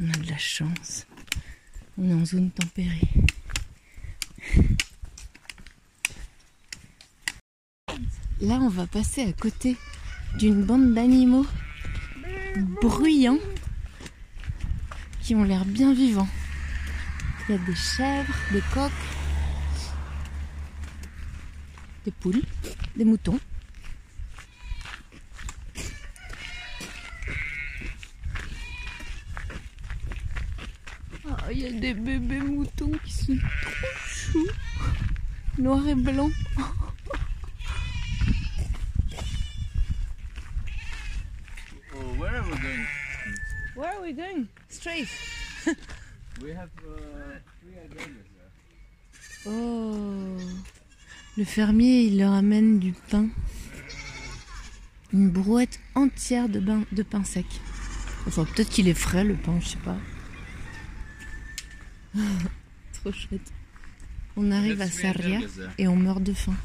On 0.00 0.08
a 0.08 0.16
de 0.16 0.30
la 0.30 0.38
chance. 0.38 1.06
On 1.98 2.08
est 2.08 2.14
en 2.14 2.24
zone 2.24 2.50
tempérée. 2.50 3.08
Là, 8.40 8.58
on 8.60 8.68
va 8.68 8.86
passer 8.86 9.22
à 9.22 9.32
côté 9.32 9.76
d'une 10.38 10.64
bande 10.64 10.94
d'animaux 10.94 11.46
bruyants 12.82 13.38
qui 15.22 15.34
ont 15.34 15.44
l'air 15.44 15.64
bien 15.64 15.94
vivants. 15.94 16.28
Il 17.48 17.52
y 17.52 17.54
a 17.58 17.58
des 17.58 17.74
chèvres, 17.74 18.34
des 18.52 18.62
coqs, 18.72 18.92
des 22.04 22.10
poules, 22.10 22.42
des 22.96 23.04
moutons. 23.04 23.38
Ah, 31.26 31.52
il 31.52 31.58
y 31.58 31.66
a 31.66 31.72
des 31.72 31.94
bébés 31.94 32.40
moutons 32.40 32.92
qui 33.04 33.12
sont 33.12 33.36
trop 33.36 33.98
choux, 34.06 34.48
noirs 35.58 35.88
et 35.88 35.94
blancs. 35.94 36.32
Oh, 41.94 41.98
where 42.18 42.34
are 42.34 42.44
we 42.44 42.56
going? 42.58 42.86
Where 43.76 43.90
are 43.90 44.02
we 44.14 44.22
going? 44.22 44.48
Straight. 44.68 45.08
We 46.42 46.50
have 46.50 46.70
uh, 46.78 47.38
three 47.60 47.76
albergues 47.78 48.26
there. 48.34 49.52
Oh 49.52 50.36
Le 51.36 51.44
fermier, 51.44 52.02
il 52.06 52.18
leur 52.18 52.32
amène 52.32 52.78
du 52.78 52.92
pain. 52.92 53.28
Une 55.12 55.30
brouette 55.30 55.78
entière 55.94 56.48
de, 56.48 56.58
bain, 56.58 56.84
de 56.90 57.02
pain 57.02 57.22
sec. 57.24 57.46
Enfin, 58.26 58.44
peut-être 58.44 58.70
qu'il 58.70 58.88
est 58.88 58.94
frais 58.94 59.22
le 59.22 59.34
pain, 59.34 59.60
je 59.60 59.68
sais 59.68 59.78
pas. 59.78 59.96
Trop 62.92 63.12
chouette. 63.12 63.52
On 64.36 64.50
arrive 64.50 64.80
à 64.80 64.88
Sarria 64.88 65.38
et 65.78 65.86
on 65.86 65.96
meurt 65.96 66.22
de 66.22 66.32
faim. 66.32 66.56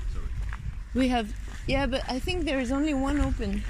We 0.95 1.11
have. 1.11 1.27
Yeah, 1.67 1.85
but 1.85 2.01
I 2.09 2.19
think 2.19 2.45
there 2.45 2.59
is 2.59 2.71
only 2.71 2.95
one 2.95 3.21
open. 3.21 3.61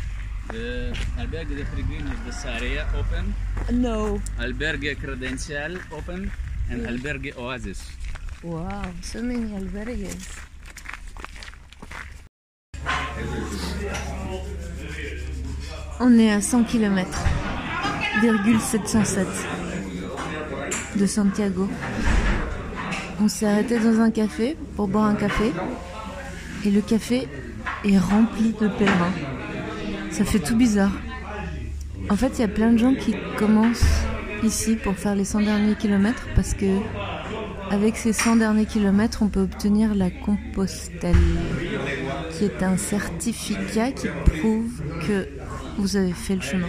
The 0.49 0.93
albergue 1.19 1.55
de 1.55 1.63
Pellegrino 1.63 2.09
is 2.11 2.19
the 2.25 2.31
Saria 2.33 2.87
open, 2.97 3.35
No. 3.71 4.19
albergue 4.39 4.97
Credencial 4.97 5.77
open, 5.91 6.31
and 6.71 6.87
albergue 6.87 7.33
Oasis. 7.37 7.81
Wow, 8.43 8.91
so 9.01 9.21
many 9.21 9.53
albergues. 9.53 10.17
On 15.99 16.17
est 16.17 16.31
à 16.31 16.41
100 16.41 16.63
km, 16.63 17.07
707 18.61 19.27
de 20.95 21.05
Santiago. 21.05 21.67
On 23.21 23.27
s'est 23.27 23.45
arrêté 23.45 23.79
dans 23.79 23.99
un 23.99 24.11
café 24.11 24.57
pour 24.75 24.87
boire 24.87 25.05
un 25.05 25.15
café 25.15 25.51
et 26.65 26.71
le 26.71 26.81
café 26.81 27.27
est 27.83 27.97
rempli 27.97 28.53
de 28.53 28.67
pèlerins. 28.69 29.13
Ça 30.19 30.25
fait 30.25 30.39
tout 30.39 30.57
bizarre. 30.57 30.91
En 32.09 32.17
fait, 32.17 32.33
il 32.37 32.41
y 32.41 32.43
a 32.43 32.49
plein 32.49 32.73
de 32.73 32.77
gens 32.77 32.93
qui 32.93 33.15
commencent 33.37 34.03
ici 34.43 34.75
pour 34.75 34.95
faire 34.95 35.15
les 35.15 35.23
100 35.23 35.43
derniers 35.43 35.75
kilomètres 35.75 36.27
parce 36.35 36.53
que 36.53 36.65
avec 37.71 37.95
ces 37.95 38.11
100 38.11 38.35
derniers 38.35 38.65
kilomètres, 38.65 39.19
on 39.21 39.29
peut 39.29 39.39
obtenir 39.39 39.95
la 39.95 40.09
Compostelle, 40.09 41.15
qui 42.33 42.43
est 42.43 42.61
un 42.63 42.75
certificat 42.75 43.93
qui 43.93 44.07
prouve 44.25 44.69
que 45.07 45.25
vous 45.77 45.95
avez 45.95 46.11
fait 46.11 46.35
le 46.35 46.41
chemin. 46.41 46.67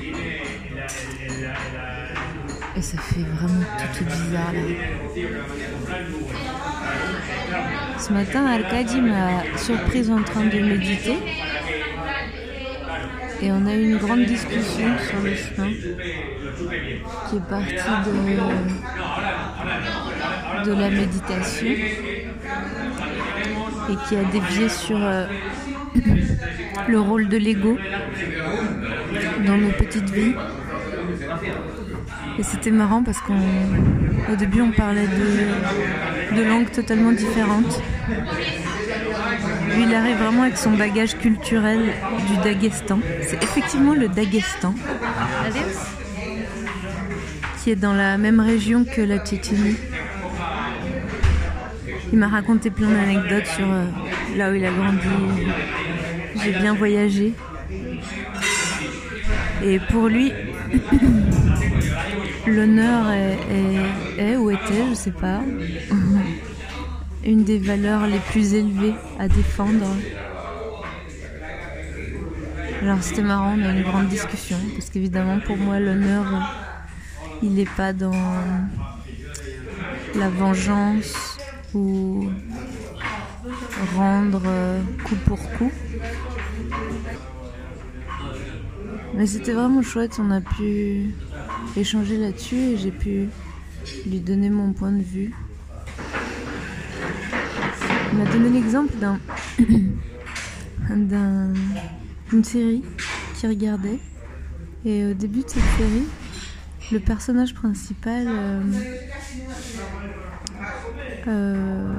Et 2.76 2.82
ça 2.82 2.98
fait 2.98 3.22
vraiment 3.34 3.64
tout, 3.98 4.04
bizarre 4.04 4.52
là. 4.52 4.60
Ce 7.98 8.12
matin, 8.12 8.46
Arkady 8.46 9.00
m'a 9.00 9.42
surprise 9.58 10.08
en 10.08 10.22
train 10.22 10.44
de 10.44 10.60
méditer. 10.60 11.16
Et 13.42 13.50
on 13.50 13.66
a 13.66 13.74
eu 13.74 13.92
une 13.92 13.96
grande 13.96 14.24
discussion 14.24 14.88
sur 15.08 15.20
le 15.22 15.34
chemin 15.34 15.70
qui 17.28 17.36
est 17.36 17.48
partie 17.48 17.74
de, 20.66 20.72
la 20.72 20.90
méditation 20.90 21.66
et 23.88 23.96
qui 24.06 24.16
a 24.16 24.24
dévié 24.24 24.68
sur 24.68 24.98
euh, 25.02 25.26
le 26.88 27.00
rôle 27.00 27.28
de 27.28 27.38
l'ego 27.38 27.78
dans 29.46 29.56
nos 29.56 29.70
petites 29.70 30.10
vies. 30.10 30.34
Et 32.38 32.42
c'était 32.42 32.70
marrant 32.70 33.02
parce 33.02 33.20
qu'au 33.20 34.36
début 34.36 34.60
on 34.60 34.70
parlait 34.72 35.08
de 36.36 36.42
langues 36.42 36.70
totalement 36.70 37.12
différentes. 37.12 37.82
Lui 39.74 39.84
il 39.84 39.94
arrive 39.94 40.16
vraiment 40.18 40.42
avec 40.42 40.56
son 40.56 40.72
bagage 40.72 41.16
culturel 41.18 41.92
du 42.28 42.36
Daghestan. 42.42 43.00
C'est 43.22 43.42
effectivement 43.42 43.94
le 43.94 44.08
Daghestan 44.08 44.74
qui 47.62 47.70
est 47.70 47.76
dans 47.76 47.92
la 47.92 48.16
même 48.16 48.40
région 48.40 48.84
que 48.84 49.02
la 49.02 49.18
Tchétchénie. 49.18 49.76
Il 52.12 52.18
m'a 52.18 52.28
raconté 52.28 52.70
plein 52.70 52.88
d'anecdotes 52.88 53.46
sur 53.46 53.70
euh, 53.70 53.84
là 54.36 54.50
où 54.50 54.54
il 54.54 54.64
a 54.64 54.70
grandi. 54.70 55.06
J'ai 56.42 56.52
bien 56.52 56.74
voyagé. 56.74 57.34
Et 59.62 59.78
pour 59.90 60.08
lui, 60.08 60.32
l'honneur 62.46 63.10
est, 63.10 63.38
est- 64.18 64.30
est 64.32 64.36
ou 64.36 64.50
était, 64.50 64.84
je 64.90 64.94
sais 64.94 65.10
pas, 65.12 65.40
une 67.24 67.44
des 67.44 67.58
valeurs 67.58 68.06
les 68.06 68.18
plus 68.18 68.54
élevées 68.54 68.94
à 69.18 69.28
défendre. 69.28 69.86
Alors 72.82 73.02
c'était 73.02 73.22
marrant, 73.22 73.56
on 73.58 73.62
a 73.62 73.72
une 73.72 73.82
grande 73.82 74.08
discussion, 74.08 74.56
parce 74.74 74.88
qu'évidemment 74.88 75.38
pour 75.40 75.56
moi 75.56 75.78
l'honneur, 75.80 76.24
il 77.42 77.52
n'est 77.54 77.66
pas 77.76 77.92
dans 77.92 78.12
la 80.14 80.28
vengeance 80.30 81.38
ou 81.74 82.30
rendre 83.96 84.42
euh, 84.46 84.80
coup 85.04 85.16
pour 85.26 85.38
coup. 85.52 85.70
Mais 89.14 89.26
c'était 89.26 89.52
vraiment 89.52 89.82
chouette, 89.82 90.18
on 90.18 90.30
a 90.30 90.40
pu 90.40 91.14
échanger 91.76 92.16
là-dessus 92.16 92.56
et 92.56 92.76
j'ai 92.78 92.90
pu 92.90 93.28
lui 94.06 94.20
donner 94.20 94.50
mon 94.50 94.72
point 94.72 94.92
de 94.92 95.02
vue. 95.02 95.34
Il 98.12 98.18
m'a 98.18 98.24
donné 98.30 98.48
l'exemple 98.50 98.92
d'un 98.96 99.18
d'un- 100.96 101.52
d'une 102.30 102.44
série 102.44 102.82
qu'il 103.34 103.48
regardait 103.48 103.98
et 104.84 105.06
au 105.06 105.14
début 105.14 105.40
de 105.42 105.48
cette 105.48 105.62
série, 105.78 106.04
le 106.92 106.98
personnage 107.00 107.54
principal 107.54 108.26
euh, 108.28 108.60
euh, 111.28 111.94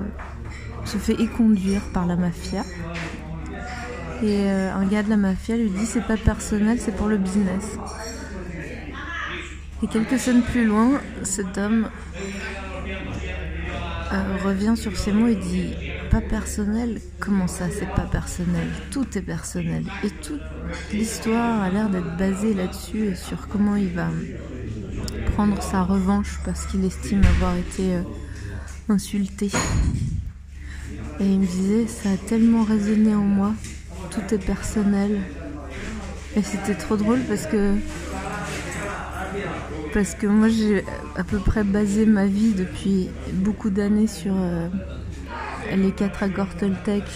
se 0.86 0.98
fait 0.98 1.14
éconduire 1.22 1.82
par 1.94 2.06
la 2.08 2.16
mafia. 2.16 2.64
Et 4.24 4.40
euh, 4.50 4.74
un 4.74 4.86
gars 4.86 5.04
de 5.04 5.10
la 5.10 5.18
mafia 5.18 5.58
lui 5.58 5.70
dit 5.70 5.86
c'est 5.86 6.06
pas 6.06 6.18
personnel, 6.18 6.80
c'est 6.80 6.96
pour 6.96 7.08
le 7.08 7.18
business. 7.18 7.78
Et 9.84 9.88
quelques 9.88 10.18
scènes 10.20 10.42
plus 10.44 10.66
loin, 10.66 10.92
cet 11.24 11.58
homme 11.58 11.88
revient 14.44 14.74
sur 14.76 14.96
ses 14.98 15.12
mots 15.12 15.28
et 15.28 15.36
dit 15.36 15.74
pas 16.12 16.20
personnel, 16.20 17.00
comment 17.22 17.48
ça 17.48 17.70
c'est 17.72 17.90
pas 17.96 18.02
personnel? 18.02 18.68
Tout 18.92 19.18
est 19.18 19.22
personnel. 19.22 19.86
Et 20.04 20.10
toute 20.10 20.42
l'histoire 20.92 21.62
a 21.62 21.70
l'air 21.70 21.90
d'être 21.90 22.18
basée 22.18 22.54
là-dessus 22.54 23.06
et 23.06 23.16
sur 23.16 23.48
comment 23.48 23.78
il 23.78 23.88
va 23.94 24.10
prendre 25.34 25.64
sa 25.64 25.84
revanche 25.84 26.38
parce 26.44 26.66
qu'il 26.66 26.84
estime 26.84 27.22
avoir 27.38 27.56
été 27.56 27.96
euh, 27.96 28.02
insulté. 28.90 29.50
Et 31.22 31.26
il 31.26 31.40
me 31.40 31.46
disait, 31.46 31.88
ça 31.88 32.10
a 32.10 32.18
tellement 32.18 32.66
résonné 32.66 33.16
en 33.16 33.24
moi, 33.24 33.54
tout 34.10 34.34
est 34.34 34.46
personnel. 34.46 35.22
Et 36.36 36.42
c'était 36.42 36.76
trop 36.76 36.98
drôle 36.98 37.22
parce 37.22 37.46
que 37.46 37.76
parce 39.94 40.16
que 40.16 40.28
moi 40.28 40.50
j'ai 40.50 40.84
à 41.16 41.24
peu 41.24 41.38
près 41.38 41.64
basé 41.64 42.06
ma 42.06 42.26
vie 42.26 42.54
depuis 42.54 43.10
beaucoup 43.34 43.70
d'années 43.70 44.08
sur 44.08 44.34
euh, 44.36 44.68
les 45.76 45.92
quatre 45.92 46.24
accords 46.24 46.48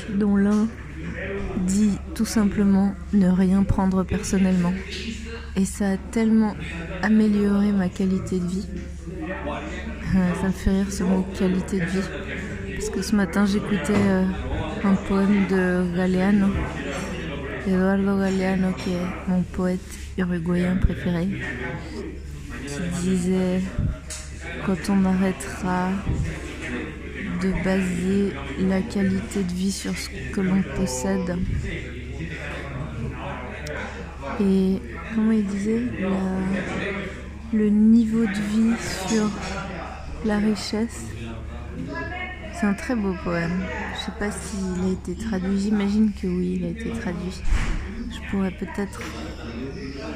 dont 0.10 0.36
l'un 0.36 0.68
dit 1.60 1.98
tout 2.14 2.26
simplement 2.26 2.94
ne 3.14 3.30
rien 3.30 3.64
prendre 3.64 4.04
personnellement. 4.04 4.74
Et 5.56 5.66
ça 5.66 5.92
a 5.92 5.98
tellement 6.12 6.56
amélioré 7.02 7.72
ma 7.72 7.88
qualité 7.90 8.40
de 8.40 8.46
vie. 8.46 8.68
Euh, 9.08 10.34
Ça 10.42 10.48
me 10.48 10.52
fait 10.52 10.72
rire 10.72 10.92
ce 10.92 11.04
mot 11.04 11.26
qualité 11.38 11.80
de 11.80 11.86
vie. 11.86 12.10
Parce 12.76 12.90
que 12.90 13.02
ce 13.02 13.16
matin 13.16 13.46
j'écoutais 13.46 13.94
euh, 13.96 14.26
un 14.84 14.96
poème 14.96 15.48
de 15.50 15.96
Galeano, 15.96 16.48
Eduardo 17.66 18.20
Galeano, 18.20 18.74
qui 18.74 18.92
est 18.92 19.30
mon 19.30 19.42
poète 19.44 19.80
uruguayen 20.18 20.76
préféré, 20.76 21.28
qui 22.68 23.10
disait 23.10 23.62
quand 24.66 24.90
on 24.90 25.06
arrêtera 25.06 25.90
de 27.46 27.64
baser 27.64 28.34
la 28.60 28.82
qualité 28.82 29.44
de 29.44 29.54
vie 29.54 29.72
sur 29.72 29.96
ce 29.98 30.10
que 30.34 30.42
l'on 30.42 30.62
possède. 30.76 31.38
Et 34.40 34.82
comment 35.14 35.32
il 35.32 35.46
disait 35.46 35.82
Le 37.54 37.70
niveau 37.70 38.26
de 38.26 38.32
vie 38.32 38.76
sur 39.08 39.30
la 40.26 40.40
richesse. 40.40 41.06
C'est 42.54 42.66
un 42.66 42.74
très 42.74 42.96
beau 42.96 43.14
poème. 43.24 43.64
Je 43.94 44.06
sais 44.06 44.18
pas 44.18 44.32
s'il 44.32 44.90
a 44.90 44.92
été 44.92 45.16
traduit. 45.16 45.60
J'imagine 45.60 46.12
que 46.14 46.28
oui, 46.28 46.58
il 46.60 46.66
a 46.66 46.70
été 46.70 46.90
traduit. 46.90 47.42
Je 48.12 48.32
pourrais 48.32 48.52
peut-être 48.52 49.02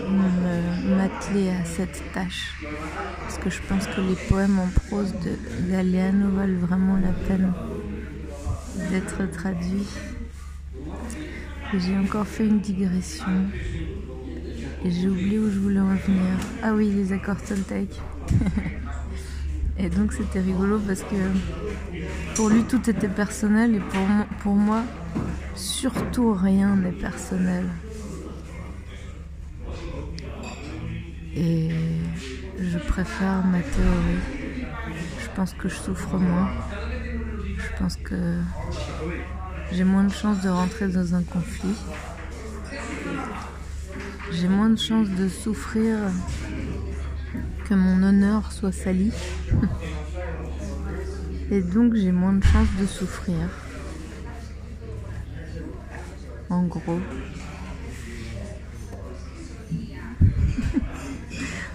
m'atteler 0.09 1.49
à 1.49 1.65
cette 1.65 2.01
tâche. 2.13 2.55
Parce 3.21 3.37
que 3.37 3.49
je 3.49 3.61
pense 3.67 3.87
que 3.87 4.01
les 4.01 4.15
poèmes 4.27 4.59
en 4.59 4.67
prose 4.67 5.13
de 5.13 5.69
Galeano 5.69 6.29
valent 6.31 6.59
vraiment 6.59 6.97
la 6.97 7.11
peine 7.27 7.53
d'être 8.91 9.29
traduits. 9.31 9.87
J'ai 11.77 11.97
encore 11.97 12.27
fait 12.27 12.47
une 12.47 12.59
digression. 12.59 13.25
Et 14.83 14.91
j'ai 14.91 15.09
oublié 15.09 15.39
où 15.39 15.51
je 15.51 15.59
voulais 15.59 15.79
en 15.79 15.95
venir. 15.95 16.37
Ah 16.63 16.73
oui, 16.73 16.89
les 16.89 17.11
accords 17.11 17.41
Toltec. 17.41 17.89
et 19.77 19.89
donc 19.89 20.13
c'était 20.13 20.39
rigolo 20.39 20.79
parce 20.79 21.01
que 21.01 22.35
pour 22.35 22.49
lui 22.49 22.63
tout 22.63 22.89
était 22.89 23.07
personnel 23.07 23.75
et 23.75 23.79
pour, 23.79 24.07
pour 24.39 24.55
moi 24.55 24.83
surtout 25.55 26.33
rien 26.33 26.75
n'est 26.75 26.91
personnel. 26.91 27.65
Et 31.35 31.69
je 32.59 32.77
préfère 32.77 33.43
ma 33.45 33.59
théorie. 33.59 34.65
Je 35.21 35.27
pense 35.35 35.53
que 35.53 35.69
je 35.69 35.75
souffre 35.75 36.17
moins. 36.17 36.49
Je 37.57 37.77
pense 37.77 37.95
que 37.97 38.39
j'ai 39.71 39.83
moins 39.83 40.03
de 40.03 40.13
chances 40.13 40.41
de 40.41 40.49
rentrer 40.49 40.87
dans 40.87 41.15
un 41.15 41.23
conflit. 41.23 41.75
J'ai 44.31 44.47
moins 44.47 44.69
de 44.69 44.79
chances 44.79 45.09
de 45.09 45.27
souffrir 45.27 45.97
que 47.65 47.73
mon 47.73 48.03
honneur 48.03 48.51
soit 48.51 48.71
sali. 48.71 49.11
Et 51.51 51.61
donc 51.61 51.95
j'ai 51.95 52.11
moins 52.11 52.33
de 52.33 52.43
chances 52.43 52.67
de 52.79 52.85
souffrir. 52.85 53.49
En 56.49 56.63
gros. 56.63 56.99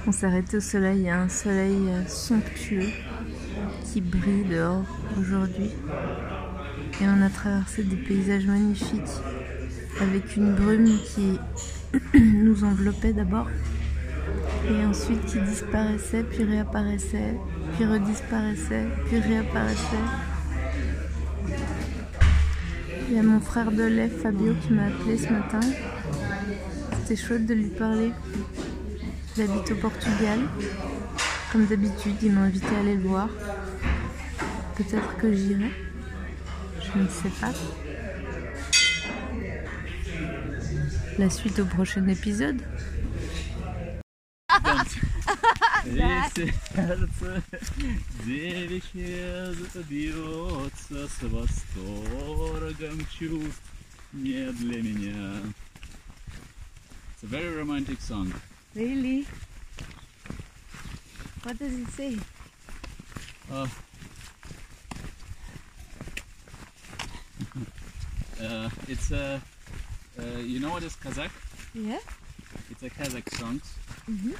On 0.06 0.12
s'est 0.12 0.26
arrêté 0.26 0.58
au 0.58 0.60
soleil. 0.60 0.98
Il 0.98 1.04
y 1.04 1.08
a 1.08 1.18
un 1.18 1.28
soleil 1.28 1.76
euh, 1.88 2.06
somptueux 2.06 2.90
qui 3.84 4.00
brille 4.02 4.44
dehors 4.44 4.84
aujourd'hui. 5.18 5.70
Et 7.00 7.04
on 7.04 7.22
a 7.22 7.30
traversé 7.30 7.82
des 7.84 7.96
paysages 7.96 8.46
magnifiques 8.46 9.00
avec 10.00 10.36
une 10.36 10.54
brume 10.54 10.98
qui 11.06 11.38
nous 12.18 12.64
enveloppait 12.64 13.12
d'abord 13.12 13.48
et 14.68 14.84
ensuite 14.84 15.24
qui 15.26 15.40
disparaissait, 15.40 16.22
puis 16.22 16.44
réapparaissait, 16.44 17.34
puis 17.74 17.86
redisparaissait, 17.86 18.86
puis 19.06 19.20
réapparaissait. 19.20 19.96
Il 23.08 23.16
y 23.16 23.18
a 23.18 23.22
mon 23.22 23.40
frère 23.40 23.70
de 23.70 23.84
lait, 23.84 24.08
Fabio, 24.08 24.54
qui 24.62 24.72
m'a 24.72 24.86
appelé 24.86 25.18
ce 25.18 25.30
matin. 25.30 25.60
C'était 27.02 27.16
chouette 27.20 27.46
de 27.46 27.54
lui 27.54 27.68
parler. 27.68 28.12
J'habite 29.36 29.72
au 29.72 29.74
Portugal. 29.76 30.38
Comme 31.50 31.66
d'habitude, 31.66 32.14
ils 32.22 32.32
m'ont 32.32 32.42
invité 32.42 32.68
à 32.68 32.78
aller 32.78 32.94
le 32.94 33.02
voir. 33.02 33.28
Peut-être 34.76 35.16
que 35.16 35.32
j'irai. 35.32 35.70
Je 36.80 36.98
ne 36.98 37.08
sais 37.08 37.30
pas. 37.40 37.52
La 41.18 41.30
suite 41.30 41.58
au 41.58 41.64
prochain 41.64 42.06
épisode. 42.06 42.62
It's 57.12 57.22
a 57.22 57.26
very 57.26 57.56
romantic 57.56 58.00
song. 58.00 58.32
Really? 58.74 59.26
What 61.42 61.58
does 61.58 61.74
it 61.78 61.88
say? 61.88 62.18
Uh, 63.52 63.66
uh, 68.42 68.70
it's 68.88 69.10
a, 69.12 69.40
uh, 70.18 70.38
you 70.38 70.60
know 70.60 70.70
what 70.70 70.82
is 70.82 70.96
Kazakh? 70.96 71.30
Yeah? 71.74 71.98
It's 72.70 72.82
a 72.82 72.90
Kazakh 72.90 73.28
song. 73.38 73.60
Mhm. 74.08 74.36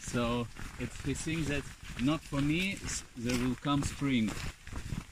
So 0.00 0.46
it's, 0.78 1.00
he 1.04 1.14
sings 1.14 1.48
that 1.48 1.62
not 2.00 2.20
for 2.20 2.40
me 2.40 2.78
there 3.16 3.36
will 3.38 3.56
come 3.56 3.82
spring, 3.82 4.30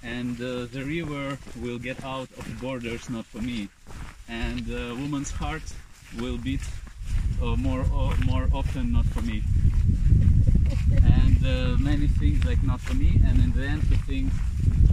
and 0.03 0.41
uh, 0.41 0.67
the 0.67 0.85
river 0.85 1.39
will 1.61 1.79
get 1.79 2.03
out 2.05 2.29
of 2.39 2.61
borders 2.61 3.09
not 3.11 3.27
for 3.27 3.41
me, 3.43 3.69
and 4.29 4.65
the 4.67 4.95
woman's 4.95 5.31
heart 5.33 5.63
will 6.19 6.39
beat 6.39 6.63
uh, 7.43 7.57
more 7.57 7.81
uh, 7.81 8.15
more 8.25 8.49
often 8.53 8.93
not 8.93 9.07
for 9.07 9.23
me, 9.23 9.43
and 11.03 11.39
uh, 11.47 11.77
many 11.79 12.09
things 12.09 12.45
like 12.45 12.63
not 12.63 12.81
for 12.81 12.95
me, 12.95 13.21
and 13.27 13.39
in 13.45 13.53
the 13.53 13.67
end 13.67 13.83
he 13.85 13.97
thinks 14.11 14.35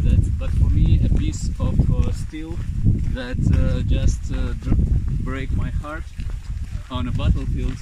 that 0.04 0.40
but 0.40 0.50
for 0.52 0.70
me 0.70 1.00
a 1.06 1.14
piece 1.18 1.50
of 1.60 1.76
uh, 1.92 2.12
steel 2.12 2.58
that 3.14 3.40
uh, 3.56 3.82
just 3.88 4.22
uh, 4.34 4.54
break 5.24 5.52
my 5.54 5.70
heart 5.70 6.04
on 6.92 7.08
a 7.08 7.12
battlefield 7.12 7.78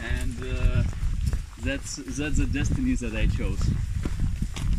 and 0.00 0.34
uh, 0.42 0.82
that's 1.62 1.96
that's 1.96 2.38
the 2.38 2.46
destiny 2.46 2.94
that 2.94 3.14
I 3.14 3.26
chose. 3.26 3.60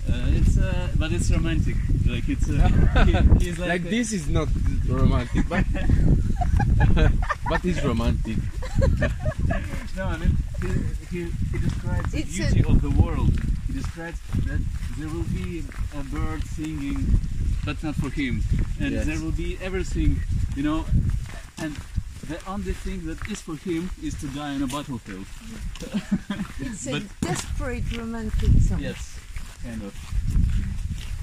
Uh, 0.08 0.38
it's 0.38 0.58
uh, 0.58 0.88
but 0.98 1.12
it's 1.12 1.32
romantic. 1.32 1.76
Like 2.06 2.30
it's 2.30 2.50
uh, 2.50 2.70
like, 3.58 3.58
Like 3.58 3.84
this 3.84 4.14
is 4.14 4.28
not 4.30 4.48
romantic, 4.88 5.48
but 5.50 5.66
but 7.50 7.64
it's 7.66 7.84
romantic. 7.84 8.38
No, 9.96 10.04
I 10.08 10.18
mean 10.18 10.36
he, 10.62 10.68
he, 11.10 11.32
he 11.52 11.58
describes 11.58 12.12
the 12.12 12.18
It's 12.20 12.36
beauty 12.36 12.64
of 12.68 12.82
the 12.82 12.90
world. 13.02 13.32
He 13.68 13.74
describes 13.74 14.20
that 14.46 14.60
there 14.98 15.08
will 15.08 15.24
be 15.32 15.64
a 15.98 16.04
bird 16.04 16.44
singing, 16.48 17.18
but 17.64 17.82
not 17.82 17.96
for 17.96 18.10
him, 18.10 18.44
and 18.82 18.92
Yes. 18.92 19.06
there 19.06 19.20
will 19.22 19.32
be 19.32 19.58
everything, 19.62 20.20
you 20.56 20.64
know, 20.64 20.86
and. 21.60 21.76
The 22.28 22.40
only 22.48 22.74
thing 22.74 23.06
that 23.06 23.22
is 23.30 23.40
for 23.40 23.56
him 23.56 23.92
is 24.02 24.16
to 24.16 24.26
die 24.30 24.56
on 24.56 24.64
a 24.64 24.66
battlefield. 24.66 25.28
It's 26.60 26.88
a 26.88 26.92
But- 26.94 27.04
desperate 27.22 27.86
romantic 27.96 28.50
song. 28.68 28.80
Yes, 28.82 29.20
kind 29.64 29.84
of. 29.84 29.94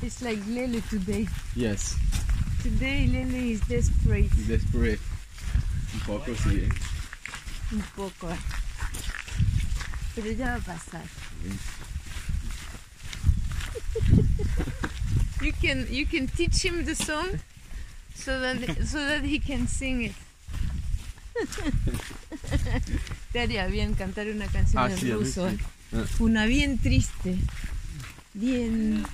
It's 0.00 0.22
like 0.22 0.38
Lele 0.46 0.80
today. 0.90 1.26
Yes, 1.56 1.96
Today 2.62 3.08
Lele 3.08 3.50
is 3.50 3.60
desperate. 3.66 4.30
desperate. 4.46 5.00
Un 5.94 6.00
poco 6.06 6.34
sí. 6.34 6.56
¿eh? 6.56 6.68
Un 7.72 7.82
poco. 7.96 8.30
eh. 8.30 8.36
Pero 10.14 10.30
ya 10.32 10.46
va 10.46 10.54
a 10.56 10.58
pasar. 10.58 11.02
you 15.42 15.52
can 15.60 15.86
you 15.90 16.06
can 16.06 16.26
teach 16.28 16.64
him 16.64 16.84
the 16.84 16.94
song 16.94 17.26
so 18.14 18.38
that 18.40 18.56
so 18.86 18.98
that 18.98 19.24
he 19.24 19.38
can 19.40 19.66
sing 19.66 20.02
it. 20.02 20.14
Te 23.32 23.40
haría 23.40 23.66
bien 23.66 23.94
cantar 23.94 24.28
una 24.28 24.46
canción 24.46 24.82
Ah, 24.82 24.90
en 24.90 24.98
sí, 24.98 25.10
ruso. 25.12 25.48
sí. 25.48 25.56
eh. 25.56 25.58
Ah. 25.94 26.04
Una 26.20 26.44
bien 26.46 26.78
triste. 26.78 27.36
Bien. 28.34 29.04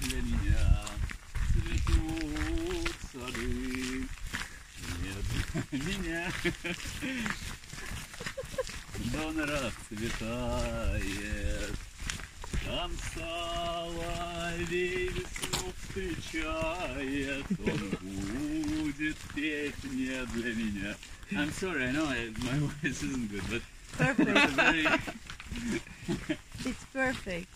Для 5.72 5.98
меня 5.98 6.32
цветут 6.42 6.78
сады. 6.82 7.14
Нет 7.14 7.32
для 7.32 7.34
меня. 7.34 7.34
Дон 9.12 9.40
расцветает. 9.40 11.76
Там 12.66 12.92
соловей 13.14 15.10
весну 15.10 15.74
встречает. 15.82 17.46
Он 17.60 17.90
будет 18.62 19.18
петь 19.36 19.84
не 19.84 20.26
для 20.28 20.54
меня. 20.54 20.96
I'm 21.32 21.52
sorry, 21.52 21.86
I 21.86 21.92
know 21.92 22.06
I, 22.06 22.32
my 22.44 22.60
voice 22.60 23.02
isn't 23.02 23.28
good, 23.32 23.44
but 23.50 23.62
Perfect. 23.98 24.30
it's 24.30 24.46
a 24.46 24.48
very 24.56 24.86
It's 26.66 26.84
perfect. 26.94 27.48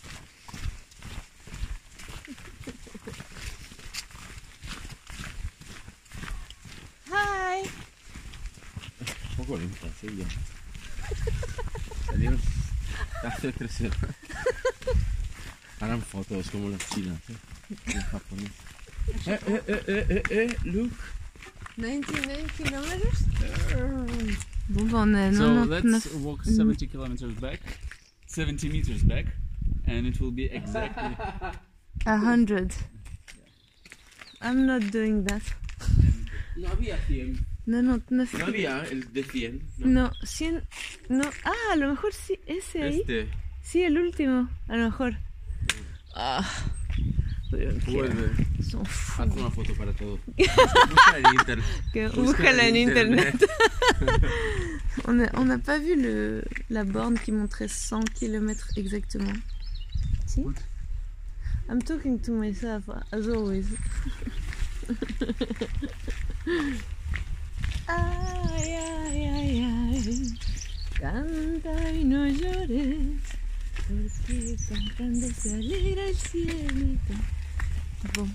Un 9.43 9.47
poco 9.47 9.59
lenta, 9.59 9.87
sí, 9.99 10.07
ya. 10.17 10.25
Salieron 12.09 12.39
hace 13.23 13.51
tres 13.51 13.71
semanas. 13.73 14.15
Harán 15.81 16.01
fotos 16.01 16.49
como 16.49 16.69
la 16.69 16.77
China, 16.77 17.13
¿sí? 17.27 17.33
En 17.87 18.01
japonés. 18.03 18.51
Eh, 19.25 19.39
eh, 19.47 19.61
eh, 19.67 19.83
eh, 19.87 20.05
eh, 20.07 20.23
eh, 20.29 20.57
look. 20.63 20.91
99 21.75 22.51
kilometers? 22.55 23.25
Bon, 24.69 24.89
bah, 24.89 24.99
on 25.01 25.15
a 25.15 25.33
So 25.33 25.53
99. 25.65 25.91
let's 25.91 26.13
walk 26.13 26.45
70 26.45 26.87
kilometers 26.87 27.33
back, 27.33 27.59
70 28.27 28.69
meters 28.69 29.03
back, 29.03 29.25
and 29.85 30.07
it 30.07 30.21
will 30.21 30.31
be 30.31 30.45
exactly. 30.45 31.17
A 32.05 32.17
hundred. 32.17 32.73
I'm 34.41 34.65
not 34.65 34.89
doing 34.89 35.25
that. 35.25 35.43
No 37.65 37.77
había 37.77 38.03
100. 38.05 38.09
99. 38.09 38.39
No 38.39 38.45
había 38.45 38.83
el 38.91 39.13
de 39.13 39.23
100. 39.23 39.63
No? 39.77 39.87
No, 39.87 40.11
100. 40.23 40.63
No. 41.09 41.23
Ah, 41.45 41.73
a 41.73 41.75
lo 41.75 41.89
mejor 41.89 42.13
sí, 42.13 42.39
ese 42.45 42.83
ahí. 42.83 42.99
Este. 43.01 43.29
Sí, 43.61 43.83
el 43.83 43.97
último. 43.97 44.49
A 44.67 44.75
lo 44.75 44.85
mejor. 44.85 45.17
Ah. 46.15 46.47
Vuelve. 47.85 48.31
Haz 49.17 49.35
una 49.35 49.51
foto 49.51 49.73
para 49.75 49.93
todo. 49.93 50.19
Busca 50.37 51.17
en 51.17 51.25
internet. 51.39 52.15
Búscala 52.15 52.67
en 52.67 52.75
internet. 52.75 53.45
On 55.05 55.13
n'a 55.13 55.29
on 55.33 55.45
n'a 55.45 55.57
pas 55.57 55.79
vu 55.79 55.95
le, 55.95 56.43
la 56.69 56.83
borne 56.83 57.17
qui 57.19 57.31
montrait 57.31 57.67
100 57.67 58.03
km 58.13 58.67
exactement. 58.77 59.33
Si 60.25 60.41
What? 60.41 60.53
I'm 61.69 61.81
talking 61.81 62.19
to 62.19 62.31
myself 62.31 62.83
as 63.11 63.27
always. 63.27 63.65
ay, 67.87 68.71
ay, 68.71 69.25
ay, 69.27 69.63
ay. 69.63 70.39
Canta 70.99 71.91
y 71.91 72.03
no 72.03 72.27
llores. 72.27 73.21
Porque 73.87 74.55
cantando 74.69 75.27
se 75.27 75.53
alegra 75.53 76.05
el 76.05 76.15
cielito. 76.15 77.13
Bon. 78.15 78.29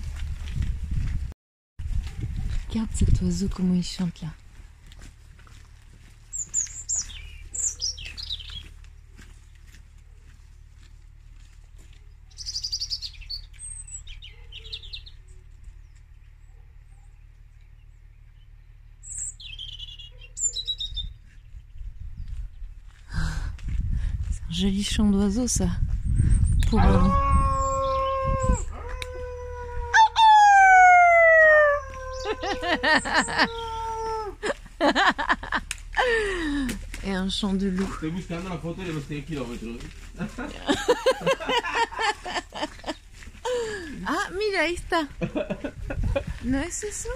Regarde 2.69 2.89
cet 2.93 3.21
oiseau 3.21 3.49
comment 3.49 3.73
il 3.73 3.83
chante 3.83 4.21
là. 4.21 4.33
Joli 24.59 24.83
chant 24.83 25.09
d'oiseau 25.09 25.47
ça. 25.47 25.69
Pour 26.69 26.79
un- 26.81 27.11
Et 37.03 37.11
un 37.11 37.29
chant 37.29 37.53
de 37.53 37.67
loup. 37.69 37.87
Estoy 37.93 38.09
buscando 38.11 38.49
la 38.49 38.57
foto 38.57 38.81
de 38.83 38.91
los 38.93 39.03
100 39.05 39.23
kilómetros. 39.25 39.77
Ah, 44.05 44.29
mira, 44.37 44.61
ahí 44.61 44.73
está. 44.75 45.07
¿No 46.43 46.59
es 46.59 46.83
eso? 46.83 47.09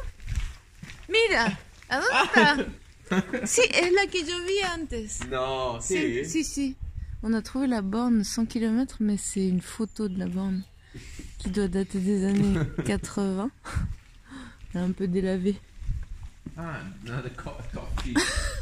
Mira, 1.07 1.59
¿a 1.89 1.99
dónde 1.99 2.23
está? 2.25 2.65
Sí, 3.45 3.61
es 3.71 3.91
la 3.91 4.07
que 4.07 4.23
yo 4.23 4.43
vi 4.43 4.59
antes. 4.61 5.19
No, 5.27 5.79
Si, 5.81 6.25
si, 6.25 6.43
si. 6.43 6.75
On 7.25 7.31
a 7.31 7.41
trouvé 7.41 7.67
la 7.67 7.81
borne 7.81 8.25
100 8.25 8.47
km, 8.47 8.97
mais 8.99 9.15
c'est 9.15 9.47
une 9.47 9.61
photo 9.61 10.09
de 10.09 10.19
la 10.19 10.27
borne 10.27 10.63
qui 11.37 11.49
doit 11.49 11.69
dater 11.69 11.99
des 11.99 12.25
années 12.25 12.59
80. 12.85 13.49
Elle 14.73 14.81
est 14.81 14.83
un 14.83 14.91
peu 14.91 15.07
délavée. 15.07 15.55
Ah, 16.57 16.81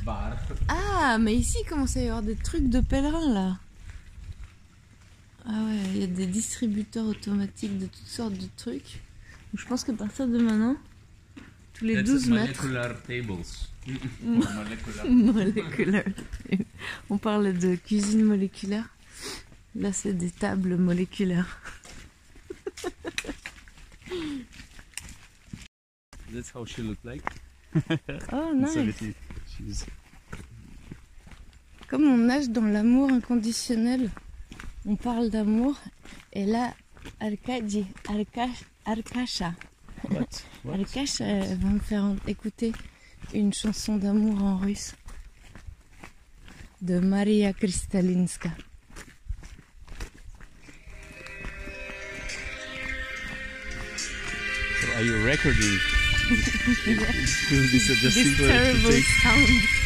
bar. 0.06 0.38
Ah, 0.68 1.18
mais 1.20 1.36
ici, 1.36 1.58
il 1.64 1.68
commence 1.68 1.98
à 1.98 2.02
y 2.02 2.08
avoir 2.08 2.22
des 2.22 2.36
trucs 2.36 2.70
de 2.70 2.80
pèlerins 2.82 3.34
là. 3.34 3.58
Ah 5.46 5.64
ouais, 5.66 5.80
il 5.96 5.98
y 5.98 6.04
a 6.04 6.08
des 6.08 6.28
distributeurs 6.28 7.08
automatiques 7.08 7.80
de 7.80 7.88
toutes 7.88 8.08
sortes 8.08 8.34
de 8.34 8.48
trucs. 8.58 9.02
Donc, 9.52 9.56
je 9.60 9.66
pense 9.66 9.84
qu'à 9.84 9.94
partir 9.94 10.28
de 10.28 10.38
maintenant, 10.38 10.78
tous 11.74 11.86
les 11.86 11.96
That's 11.96 12.06
12 12.06 12.30
mètres. 12.30 12.64
molecular 12.68 13.02
tables. 13.02 13.44
Molecular. 15.10 16.04
On 17.12 17.18
parle 17.18 17.52
de 17.52 17.76
cuisine 17.76 18.24
moléculaire. 18.24 18.88
Là, 19.76 19.92
c'est 19.92 20.14
des 20.14 20.32
tables 20.32 20.78
moléculaires. 20.78 21.60
That's 26.34 26.56
how 26.56 26.66
she 26.66 26.78
looked 26.78 27.04
like. 27.04 27.22
Oh, 28.32 28.54
nice. 28.56 28.78
She's 29.46 29.86
Comme 31.90 32.06
on 32.06 32.16
nage 32.16 32.48
dans 32.50 32.64
l'amour 32.64 33.12
inconditionnel, 33.12 34.10
on 34.86 34.96
parle 34.96 35.30
d'amour. 35.30 35.78
Et 36.32 36.46
là, 36.46 36.74
Arkash, 37.20 37.84
Arkasha, 38.86 39.54
what? 40.10 40.46
What? 40.64 40.76
Arkash 40.76 41.20
euh, 41.20 41.56
va 41.60 41.68
me 41.68 41.80
faire 41.80 42.16
écouter 42.26 42.72
une 43.34 43.54
chanson 43.54 43.98
d'amour 43.98 44.42
en 44.42 44.56
russe 44.56 44.94
de 46.82 47.00
Maria 47.00 47.54
Kristalinska. 47.54 48.56
Are 54.96 55.04
you 55.04 55.24
recording? 55.24 55.80
yeah. 56.88 57.06
It's 57.22 57.50
going 57.50 57.64
to 57.64 57.72
be 57.72 57.80
such 57.80 58.04
a 58.04 58.12
simple 58.12 58.48
sound. 59.22 59.81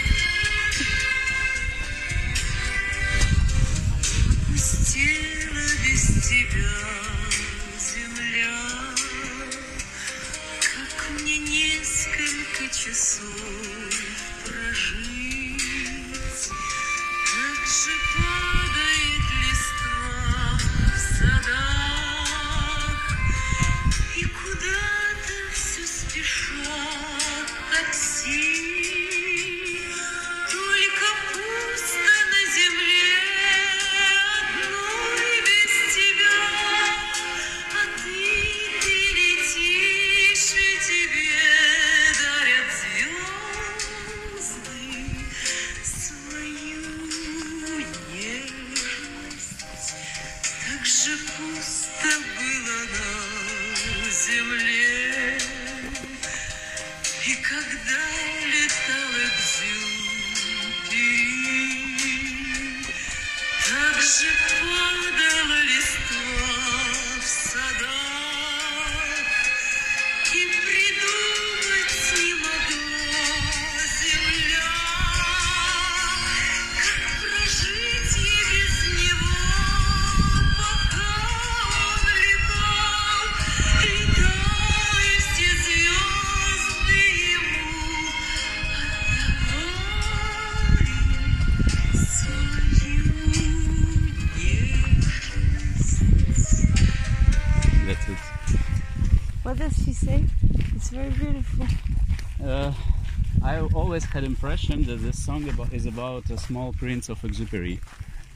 Had 104.16 104.24
impression 104.24 104.86
that 104.86 104.95
this 105.03 105.22
song 105.26 105.43
about, 105.49 105.74
is 105.74 105.86
about 105.86 106.30
a 106.30 106.38
small 106.38 106.72
prince 106.72 107.09
of 107.09 107.20
Exupery. 107.24 107.80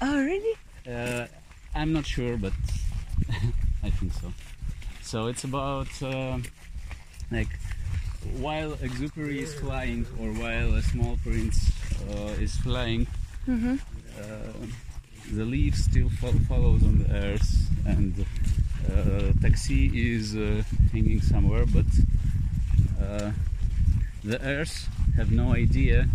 Oh, 0.02 0.20
really? 0.22 0.56
Uh, 0.86 1.26
I'm 1.74 1.94
not 1.94 2.06
sure, 2.06 2.36
but 2.36 2.52
I 3.84 3.90
think 3.90 4.12
so. 4.14 4.34
So 5.02 5.28
it's 5.28 5.46
about 5.46 5.88
uh, 6.04 6.40
like 7.32 7.48
while 8.42 8.72
Exupery 8.88 9.38
is 9.40 9.54
flying, 9.54 10.06
or 10.20 10.28
while 10.34 10.74
a 10.76 10.82
small 10.82 11.18
prince 11.24 11.72
uh, 12.12 12.44
is 12.46 12.56
flying, 12.58 13.08
Mm-hmm. 13.48 13.76
uh, 14.20 14.66
the 15.38 15.46
leaf 15.46 15.76
still 15.76 16.10
fo- 16.20 16.34
follows 16.50 16.84
on 16.84 17.00
the 17.04 17.10
earth, 17.16 17.52
and 17.86 18.14
uh, 18.92 19.32
taxi 19.42 19.88
is 20.14 20.36
uh, 20.36 20.62
hanging 20.92 21.22
somewhere, 21.22 21.66
but 21.66 21.86
uh, 23.02 23.32
the 24.24 24.42
earth 24.44 24.88
have 25.16 25.32
no 25.32 25.54
idea 25.54 26.08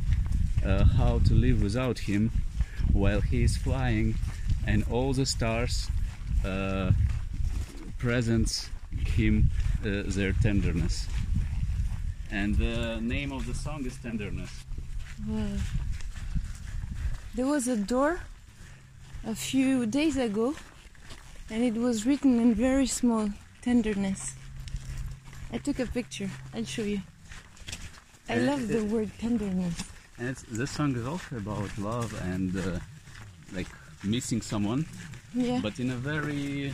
uh, 0.64 0.84
how 0.84 1.18
to 1.20 1.34
live 1.34 1.62
without 1.62 1.98
him 1.98 2.30
while 2.92 3.20
he 3.20 3.42
is 3.42 3.56
flying, 3.56 4.14
and 4.66 4.84
all 4.90 5.12
the 5.12 5.26
stars 5.26 5.88
uh, 6.44 6.92
present 7.98 8.70
him 9.16 9.50
uh, 9.84 10.02
their 10.06 10.32
tenderness. 10.32 11.06
And 12.30 12.56
the 12.56 13.00
name 13.00 13.32
of 13.32 13.46
the 13.46 13.54
song 13.54 13.86
is 13.86 13.96
Tenderness. 13.96 14.50
There 17.34 17.46
was 17.46 17.68
a 17.68 17.76
door 17.76 18.20
a 19.26 19.34
few 19.34 19.86
days 19.86 20.16
ago, 20.16 20.54
and 21.50 21.62
it 21.62 21.74
was 21.74 22.06
written 22.06 22.40
in 22.40 22.54
very 22.54 22.86
small 22.86 23.30
tenderness. 23.62 24.34
I 25.52 25.58
took 25.58 25.78
a 25.78 25.86
picture. 25.86 26.30
I'll 26.54 26.64
show 26.64 26.82
you. 26.82 27.00
I 28.28 28.38
love 28.38 28.68
the 28.68 28.82
word 28.84 29.10
tenderness. 29.18 29.74
And 30.18 30.28
it's, 30.28 30.42
this 30.50 30.70
song 30.70 30.96
is 30.96 31.06
also 31.06 31.36
about 31.36 31.68
love 31.78 32.14
and 32.32 32.56
uh, 32.56 32.78
like 33.52 33.68
missing 34.02 34.40
someone, 34.40 34.86
Yeah, 35.34 35.58
but 35.60 35.78
in 35.80 35.90
a 35.90 35.96
very 35.96 36.72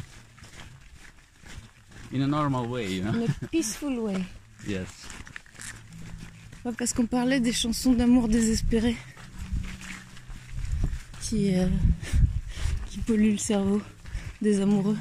in 2.12 2.22
a 2.22 2.26
normal 2.26 2.66
way, 2.68 2.86
you 2.88 3.04
know? 3.04 3.14
in 3.14 3.22
a 3.42 3.48
peaceful 3.48 4.02
way. 4.02 4.24
yes. 4.66 4.88
Ouais, 6.64 6.72
parce 6.76 6.92
qu'on 6.92 7.06
parlait 7.06 7.40
des 7.40 7.52
chansons 7.52 7.92
d'amour 7.94 8.28
désespérées 8.28 8.96
qui, 11.22 11.54
euh, 11.54 11.68
qui 12.86 12.98
polluent 12.98 13.32
le 13.32 13.38
cerveau 13.38 13.80
des 14.42 14.60
amoureux 14.60 14.98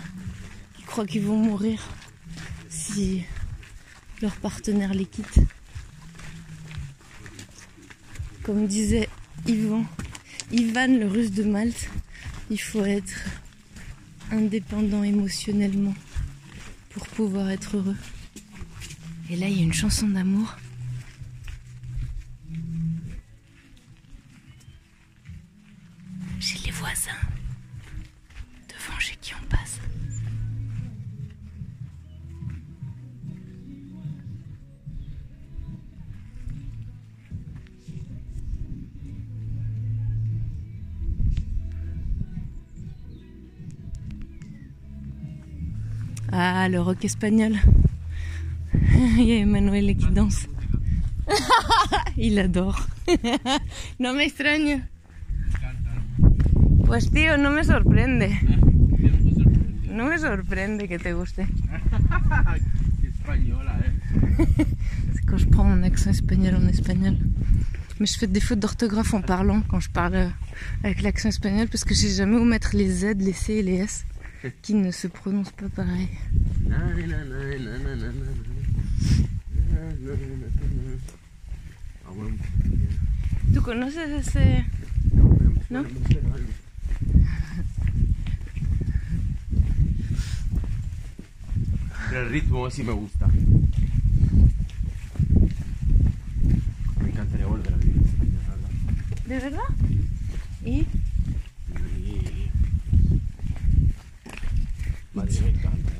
qui 0.77 0.83
croient 0.83 1.05
qu'ils 1.05 1.23
vont 1.23 1.35
mourir 1.37 1.81
si 2.69 3.23
leur 4.21 4.35
partenaire 4.37 4.93
les 4.93 5.05
quitte. 5.05 5.39
Comme 8.49 8.65
disait 8.65 9.07
Ivan, 9.45 9.85
Ivan 10.51 10.87
le 10.87 11.05
russe 11.05 11.29
de 11.29 11.43
Malte, 11.43 11.87
il 12.49 12.59
faut 12.59 12.83
être 12.83 13.13
indépendant 14.31 15.03
émotionnellement 15.03 15.93
pour 16.89 17.05
pouvoir 17.09 17.51
être 17.51 17.77
heureux. 17.77 17.95
Et 19.29 19.35
là, 19.35 19.47
il 19.47 19.55
y 19.55 19.59
a 19.59 19.63
une 19.63 19.71
chanson 19.71 20.07
d'amour. 20.07 20.57
Ah, 46.69 46.71
le 46.71 46.81
rock 46.81 47.03
espagnol. 47.03 47.53
Il 49.17 49.23
y 49.29 49.31
a 49.31 49.37
Emmanuel 49.37 49.95
qui 49.97 50.05
danse. 50.11 50.47
Il 52.17 52.37
adore. 52.37 52.87
no 53.99 54.13
me 54.13 54.23
extraña. 54.23 54.87
Pues 56.85 57.09
tío, 57.09 57.39
no 57.39 57.49
me 57.49 57.63
sorprende. 57.63 58.29
No 59.89 60.05
me 60.05 60.19
sorprende 60.19 60.87
que 60.87 60.99
te 60.99 61.11
guste. 61.11 61.39
Eh. 61.39 62.61
C'est 65.15 65.25
quand 65.25 65.37
je 65.37 65.47
prends 65.47 65.63
mon 65.63 65.81
accent 65.81 66.11
espagnol 66.11 66.53
en 66.55 66.67
espagnol. 66.67 67.17
Mais 67.99 68.05
je 68.05 68.15
fais 68.19 68.27
des 68.27 68.41
fautes 68.41 68.59
d'orthographe 68.59 69.15
en 69.15 69.21
parlant 69.21 69.63
quand 69.69 69.79
je 69.79 69.89
parle 69.89 70.15
euh, 70.15 70.29
avec 70.83 71.01
l'accent 71.01 71.29
espagnol 71.29 71.67
parce 71.67 71.83
que 71.83 71.95
je 71.95 72.01
sais 72.01 72.15
jamais 72.15 72.37
où 72.37 72.45
mettre 72.45 72.75
les 72.75 72.91
Z, 72.91 73.15
les 73.17 73.33
C 73.33 73.53
et 73.53 73.63
les 73.63 73.77
S 73.77 74.05
qui 74.61 74.73
ne 74.73 74.91
se 74.91 75.07
prononcent 75.07 75.51
pas 75.51 75.69
pareil. 75.69 76.09
Na, 76.69 76.77
na, 76.77 77.05
na, 77.07 77.23
na, 77.23 77.57
na, 77.57 77.77
na, 77.77 77.95
na, 77.95 78.09
na. 78.11 78.29
Na, 79.69 79.81
na, 80.05 80.13
na, 80.13 80.13
na, 80.37 80.47
na. 80.85 80.93
Ah, 82.05 82.11
bueno, 82.15 82.37
¿Tú 83.53 83.61
conoces 83.63 84.09
ese...? 84.27 84.65
no, 85.69 85.81
¿No? 85.81 85.83
me 85.83 85.89
suena 86.13 86.33
algo. 86.35 86.51
Pero 92.09 92.21
el 92.23 92.29
ritmo 92.31 92.69
sí 92.71 92.83
me 92.83 92.91
gusta. 92.93 93.27
Me 97.01 97.09
encantaría 97.09 97.45
volver 97.45 97.73
a 97.73 97.77
vivir 97.77 97.97
en 97.97 98.03
España, 98.05 98.39
la 98.47 98.55
verdad. 98.55 98.69
¿De 99.27 99.39
verdad? 99.39 99.75
¿Y? 100.65 100.85
Y- 102.07 102.49
Madrid 105.13 105.39
me 105.41 105.49
encanta. 105.49 105.91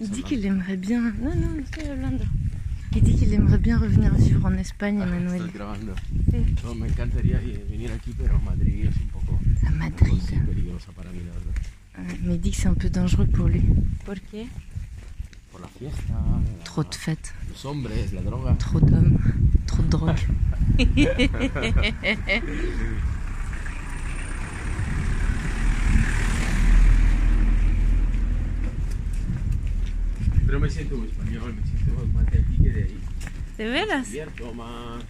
Il 0.00 0.10
dit 0.10 0.22
qu'il 0.22 0.44
aimerait 0.46 0.76
bien... 0.76 1.00
Non, 1.20 1.34
non, 1.34 1.54
no 1.54 1.60
estoy 1.60 1.88
hablando. 1.88 2.24
Il 2.94 3.02
dit 3.02 3.14
qu'il 3.16 3.32
aimerait 3.34 3.58
bien 3.58 3.78
revenir 3.78 4.14
vivre 4.14 4.46
en 4.46 4.56
Espagne, 4.58 5.00
Ah. 5.02 5.08
Sí. 6.30 6.36
No, 6.64 6.74
me 6.74 6.86
encantaría 6.88 7.38
venir 7.70 7.90
aquí, 7.92 8.12
pero 8.16 8.38
Madrid 8.40 8.86
es 8.86 8.96
un 8.96 9.08
poco, 9.08 9.38
À 9.64 9.68
un 9.70 9.90
poco 9.90 10.04
Madrid. 10.06 10.40
peligrosa 10.46 10.92
para 10.92 11.10
mí, 11.10 11.18
la 11.26 11.32
verdad. 11.32 11.54
Mais 12.24 12.34
il 12.36 12.40
dit 12.40 12.50
que 12.52 12.56
c'est 12.56 12.68
un 12.68 12.74
peu 12.74 12.88
dangereux 12.90 13.26
pour 13.26 13.48
lui. 13.48 13.62
Pourquoi 14.04 14.46
Por 15.50 15.60
la 15.60 15.68
fiesta, 15.68 16.14
Trop 16.64 16.84
de 16.84 16.94
fêtes, 16.94 17.34
los 17.48 17.64
hombres, 17.66 17.90
la 18.14 18.22
droga. 18.22 18.54
trop 18.58 18.80
d'hommes, 18.80 19.18
trop 19.66 19.82
de 19.82 19.88
drogue. 19.88 20.16
Pero 30.48 30.60
me 30.60 30.70
siento 30.70 30.96
muy 30.96 31.08
español, 31.08 31.54
me 31.54 31.62
siento 31.66 32.06
más 32.14 32.24
de 32.32 32.38
aquí 32.38 32.56
que 32.62 32.70
de 32.70 32.82
ahí. 32.84 32.98
¿De 33.58 33.68
veras? 33.68 34.08
Abierto, 34.08 34.54
más... 34.54 35.04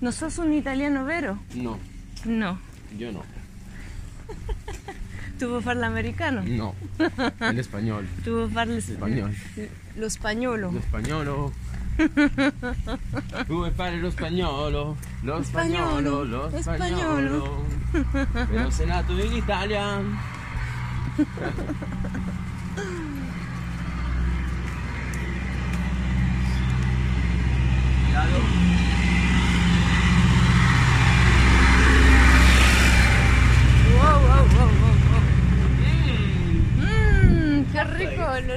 ¿No 0.00 0.12
sos 0.12 0.38
un 0.38 0.52
italiano 0.52 1.04
vero? 1.04 1.40
No, 1.56 1.76
No. 2.24 2.60
yo 2.96 3.10
no. 3.10 3.24
Tu 5.40 5.48
vuoi 5.48 5.60
fare 5.60 5.80
l'americano? 5.80 6.44
No. 6.46 6.76
El 7.40 7.58
español. 7.58 8.06
Tu 8.24 8.30
vuoi 8.30 8.48
fare 8.48 8.70
lo 8.70 8.78
Español. 8.78 9.34
Lo 9.96 10.08
spagnolo. 10.08 10.70
Lo 10.70 10.80
spagnolo. 10.82 11.52
Dove 13.48 13.70
fare 13.72 13.96
lo 13.98 14.10
spagnolo? 14.12 14.96
Lo 15.24 15.42
spagnolo, 15.42 16.22
lo 16.24 16.48
lo 16.48 16.62
spagnolo. 16.62 17.66
Però 18.32 18.70
sei 18.70 18.86
nato 18.86 19.18
in 19.18 19.32
Italia. 19.32 20.00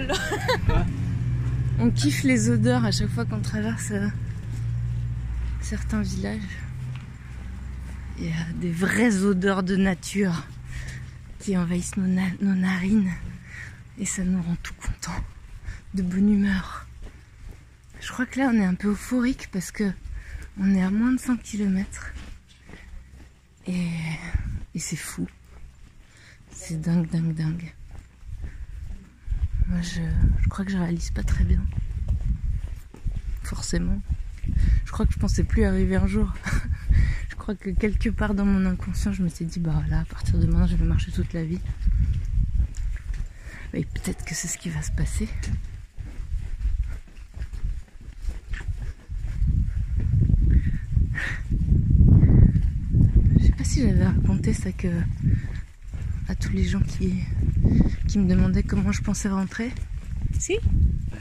On 1.80 1.92
kiffe 1.92 2.24
les 2.24 2.50
odeurs 2.50 2.86
à 2.86 2.92
chaque 2.92 3.10
fois 3.10 3.26
qu'on 3.26 3.42
traverse 3.42 3.92
euh, 3.92 4.08
certains 5.62 6.02
villages. 6.02 6.42
Il 8.20 8.26
y 8.26 8.30
a 8.30 8.54
des 8.56 8.72
vraies 8.72 9.24
odeurs 9.24 9.62
de 9.64 9.76
nature 9.76 10.44
qui 11.40 11.56
envahissent 11.56 11.98
nos 11.98 12.08
narines 12.56 13.12
et 14.00 14.06
ça 14.06 14.24
nous 14.24 14.42
rend 14.42 14.56
tout 14.64 14.74
contents, 14.74 15.24
de 15.94 16.02
bonne 16.02 16.32
humeur. 16.32 16.87
Je 18.08 18.14
crois 18.14 18.26
que 18.26 18.40
là 18.40 18.50
on 18.54 18.58
est 18.58 18.64
un 18.64 18.74
peu 18.74 18.92
euphorique 18.92 19.50
parce 19.52 19.70
que 19.70 19.92
on 20.58 20.74
est 20.74 20.82
à 20.82 20.90
moins 20.90 21.12
de 21.12 21.20
100 21.20 21.36
km 21.36 22.14
et, 23.68 23.84
c'est 24.78 24.96
fou. 24.96 25.28
C'est 26.50 26.80
dingue, 26.80 27.10
dingue, 27.10 27.34
dingue. 27.34 27.74
Moi, 29.68 29.82
je, 29.82 30.00
je 30.40 30.48
crois 30.48 30.64
que 30.64 30.72
je 30.72 30.78
réalise 30.78 31.12
pas 31.12 31.24
très 31.24 31.44
bien. 31.44 31.62
Forcément. 33.44 34.02
Je 34.86 34.92
crois 34.94 35.06
que 35.06 35.12
je 35.12 35.20
pensais 35.20 35.44
plus 35.44 35.66
arriver 35.66 35.98
un 35.98 36.08
jour. 36.08 36.34
je 37.30 37.36
crois 37.36 37.56
que 37.56 37.72
quelque 37.72 38.10
part 38.10 38.36
dans 38.36 38.46
mon 38.46 38.66
inconscient, 38.66 39.12
je 39.12 39.22
me 39.22 39.28
suis 39.28 39.44
dit, 39.44 39.60
bah 39.60 39.84
là, 39.90 40.00
à 40.00 40.06
partir 40.06 40.40
de 40.40 40.46
maintenant, 40.46 40.66
je 40.68 40.78
vais 40.78 40.86
marcher 40.86 41.12
toute 41.12 41.34
la 41.34 41.44
vie. 41.44 41.60
Et 43.74 43.84
peut-être 43.84 44.24
que 44.24 44.34
c'est 44.34 44.48
ce 44.48 44.58
qui 44.58 44.70
va 44.70 44.82
se 44.82 44.94
passer. 44.94 45.28
Je 53.40 53.46
sais 53.46 53.52
pas 53.52 53.64
si 53.64 53.82
j'avais 53.82 54.04
raconté 54.06 54.54
ça 54.54 54.72
que 54.72 54.88
à 56.28 56.36
tous 56.36 56.52
les 56.52 56.64
gens 56.66 56.82
qui, 56.82 57.14
qui 58.08 58.20
me 58.20 58.28
demandaient 58.30 58.64
comment 58.64 58.92
je 58.92 59.02
pensais 59.02 59.30
rentrer. 59.30 59.72
Si 60.40 60.54
I 60.54 60.60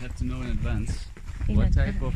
have 0.05 0.15
to 0.19 0.25
know 0.25 0.43
in 0.43 0.51
advance 0.51 1.09
In 1.49 1.55
what 1.57 1.67
advance. 1.67 1.93
type 1.95 2.03
of 2.03 2.15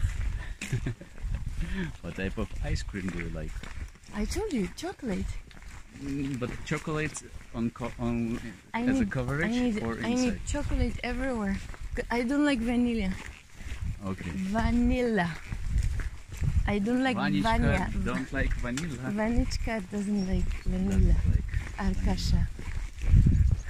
what 2.03 2.13
type 2.17 2.39
of 2.39 2.49
ice 2.65 2.83
cream 2.83 3.07
do 3.11 3.19
you 3.21 3.31
like? 3.35 3.53
I 4.15 4.25
told 4.27 4.53
you, 4.53 4.69
chocolate. 4.77 5.27
Mm, 6.03 6.39
But 6.39 6.51
chocolate 6.65 7.23
on 7.55 7.71
co- 7.71 7.93
on 7.99 8.39
I 8.75 8.83
as 8.83 8.89
a 8.89 8.93
need, 8.93 9.03
I 9.03 9.11
coverage 9.11 9.51
need, 9.53 9.83
or 9.83 9.95
I 10.03 10.09
inside? 10.09 10.17
need 10.17 10.47
chocolate 10.47 10.95
everywhere. 11.05 11.57
I 12.11 12.23
don't 12.23 12.45
like 12.45 12.59
vanilla. 12.61 13.11
Okay. 14.07 14.31
Vanilla. 14.51 15.29
I 16.71 16.79
don't 16.79 17.03
like 17.03 17.17
vanilla. 17.17 17.89
don't 18.05 18.33
like 18.33 18.55
vanilla. 18.63 19.11
Vanichka 19.11 19.83
doesn't 19.91 20.25
like 20.33 20.51
vanilla. 20.65 21.15
Doesn't 21.15 21.31
like 21.35 21.51
Arkasha. 21.79 22.47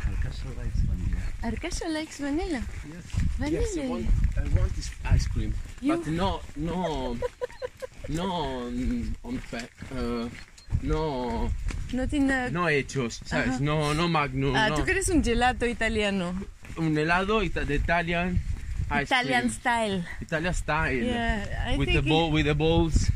Alcasha 0.07 0.49
likes 0.61 0.81
vanilla. 0.89 1.23
Arkasha 1.43 1.89
likes 1.95 2.19
vanilla. 2.19 2.63
Yes. 2.93 3.05
Vanilla. 3.39 3.63
Yes, 3.63 3.79
I 3.79 3.89
want, 3.89 4.07
I 4.37 4.61
want 4.61 4.77
this 4.77 4.91
ice 5.07 5.27
cream. 5.29 5.55
You- 5.81 5.97
But 5.97 6.07
no, 6.09 6.41
no, 6.57 7.17
no 8.11 8.27
on, 8.33 9.15
on. 9.25 9.41
Uh, 9.97 10.29
no, 10.83 11.51
Not 11.95 12.13
in 12.13 12.31
a... 12.31 12.51
no 12.51 12.69
hechos, 12.69 13.23
¿sabes? 13.25 13.55
Ajá. 13.55 13.61
No, 13.61 13.95
no 13.95 14.09
Magnum. 14.09 14.55
Ah, 14.55 14.69
no. 14.69 14.77
tú 14.77 14.85
quieres 14.85 15.09
un 15.09 15.25
gelato 15.25 15.65
italiano. 15.65 16.35
Un 16.77 16.99
helado 16.99 17.41
de 17.41 17.75
Italian 17.75 18.41
Italian 18.91 19.41
cream. 19.41 19.51
style. 19.51 20.03
Italian 20.21 20.55
style. 20.55 20.93
Yeah, 21.03 21.47
I 21.69 21.77
with 21.77 21.89
think 21.89 22.03
the 22.05 22.09
bowl, 22.11 22.31
with 22.31 22.47
the 22.47 22.55
bowls. 22.55 23.11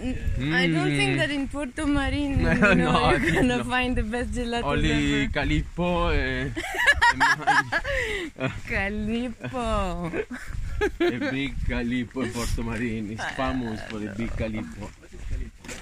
it- 0.00 0.18
I 0.52 0.66
don't 0.68 0.92
think 0.92 1.16
Mm. 1.16 1.18
that 1.18 1.30
in 1.30 1.48
Puerto 1.48 1.86
Marin, 1.86 2.40
you 2.44 2.52
No, 2.52 2.74
know, 2.74 2.90
I 3.04 3.16
you're 3.16 3.32
gonna 3.40 3.56
no. 3.58 3.64
find 3.64 3.96
the 3.96 4.02
best 4.04 4.30
gelato 4.36 4.64
Oli 4.76 4.92
ever. 4.92 5.32
Calippo. 5.32 6.12
Eh, 6.12 6.52
Calippo. 8.68 10.12
a 11.00 11.18
big 11.32 11.56
Calippo 11.64 12.22
in 12.24 12.32
Porto 12.32 12.62
Marine. 12.62 13.12
It's 13.12 13.24
famous 13.32 13.80
for 13.88 13.98
the 13.98 14.12
big 14.14 14.30
Calippo. 14.36 14.88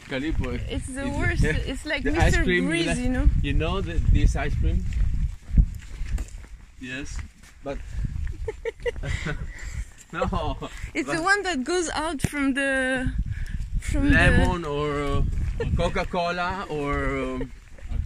Calippo. 0.09 0.55
It's 0.71 0.87
the 0.87 1.03
It's- 1.03 1.19
worst. 1.19 1.43
yeah. 1.43 1.57
It's 1.67 1.85
like 1.85 2.03
The 2.05 2.11
Mr. 2.15 2.23
ice 2.23 2.37
cream, 2.39 2.67
Grease, 2.67 2.87
like- 2.87 2.99
you 2.99 3.09
know. 3.11 3.27
You 3.43 3.53
know 3.55 3.81
the, 3.81 3.95
this 4.13 4.37
ice 4.37 4.55
cream? 4.55 4.85
Yes. 6.81 7.17
No. 10.13 10.57
It's 10.95 11.11
the 11.11 11.21
one 11.21 11.43
that 11.43 11.65
goes 11.65 11.91
out 11.91 12.23
from 12.23 12.55
the 12.55 13.11
from 13.81 14.13
Lemon 14.13 14.65
or 14.65 15.03
uh, 15.03 15.23
Coca-Cola 15.77 16.67
or 16.71 16.95
um, 17.19 17.51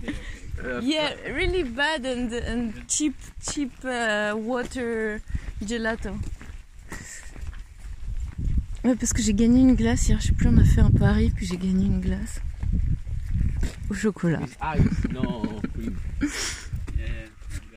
Okay. 0.02 0.14
Okay. 0.58 0.72
uh, 0.72 0.80
yeah, 0.80 1.14
really 1.30 1.62
bad 1.64 2.04
and 2.06 2.32
and 2.32 2.88
cheap 2.88 3.14
cheap 3.42 3.72
uh, 3.84 4.34
water 4.36 5.20
gelato. 5.62 6.16
Ouais, 8.84 8.94
parce 8.96 9.12
que 9.12 9.20
j'ai 9.22 9.34
gagné 9.34 9.60
une 9.60 9.74
glace 9.74 10.08
hier. 10.08 10.18
Je 10.20 10.28
sais 10.28 10.32
plus, 10.32 10.48
on 10.48 10.58
a 10.58 10.64
fait 10.64 10.80
un 10.80 10.90
pari 10.90 11.30
puis 11.30 11.46
j'ai 11.46 11.56
gagné 11.58 11.86
une 11.86 12.00
glace 12.00 12.40
au 13.90 13.94
chocolat. 13.94 14.40
Ice, 14.76 15.08
no. 15.10 15.60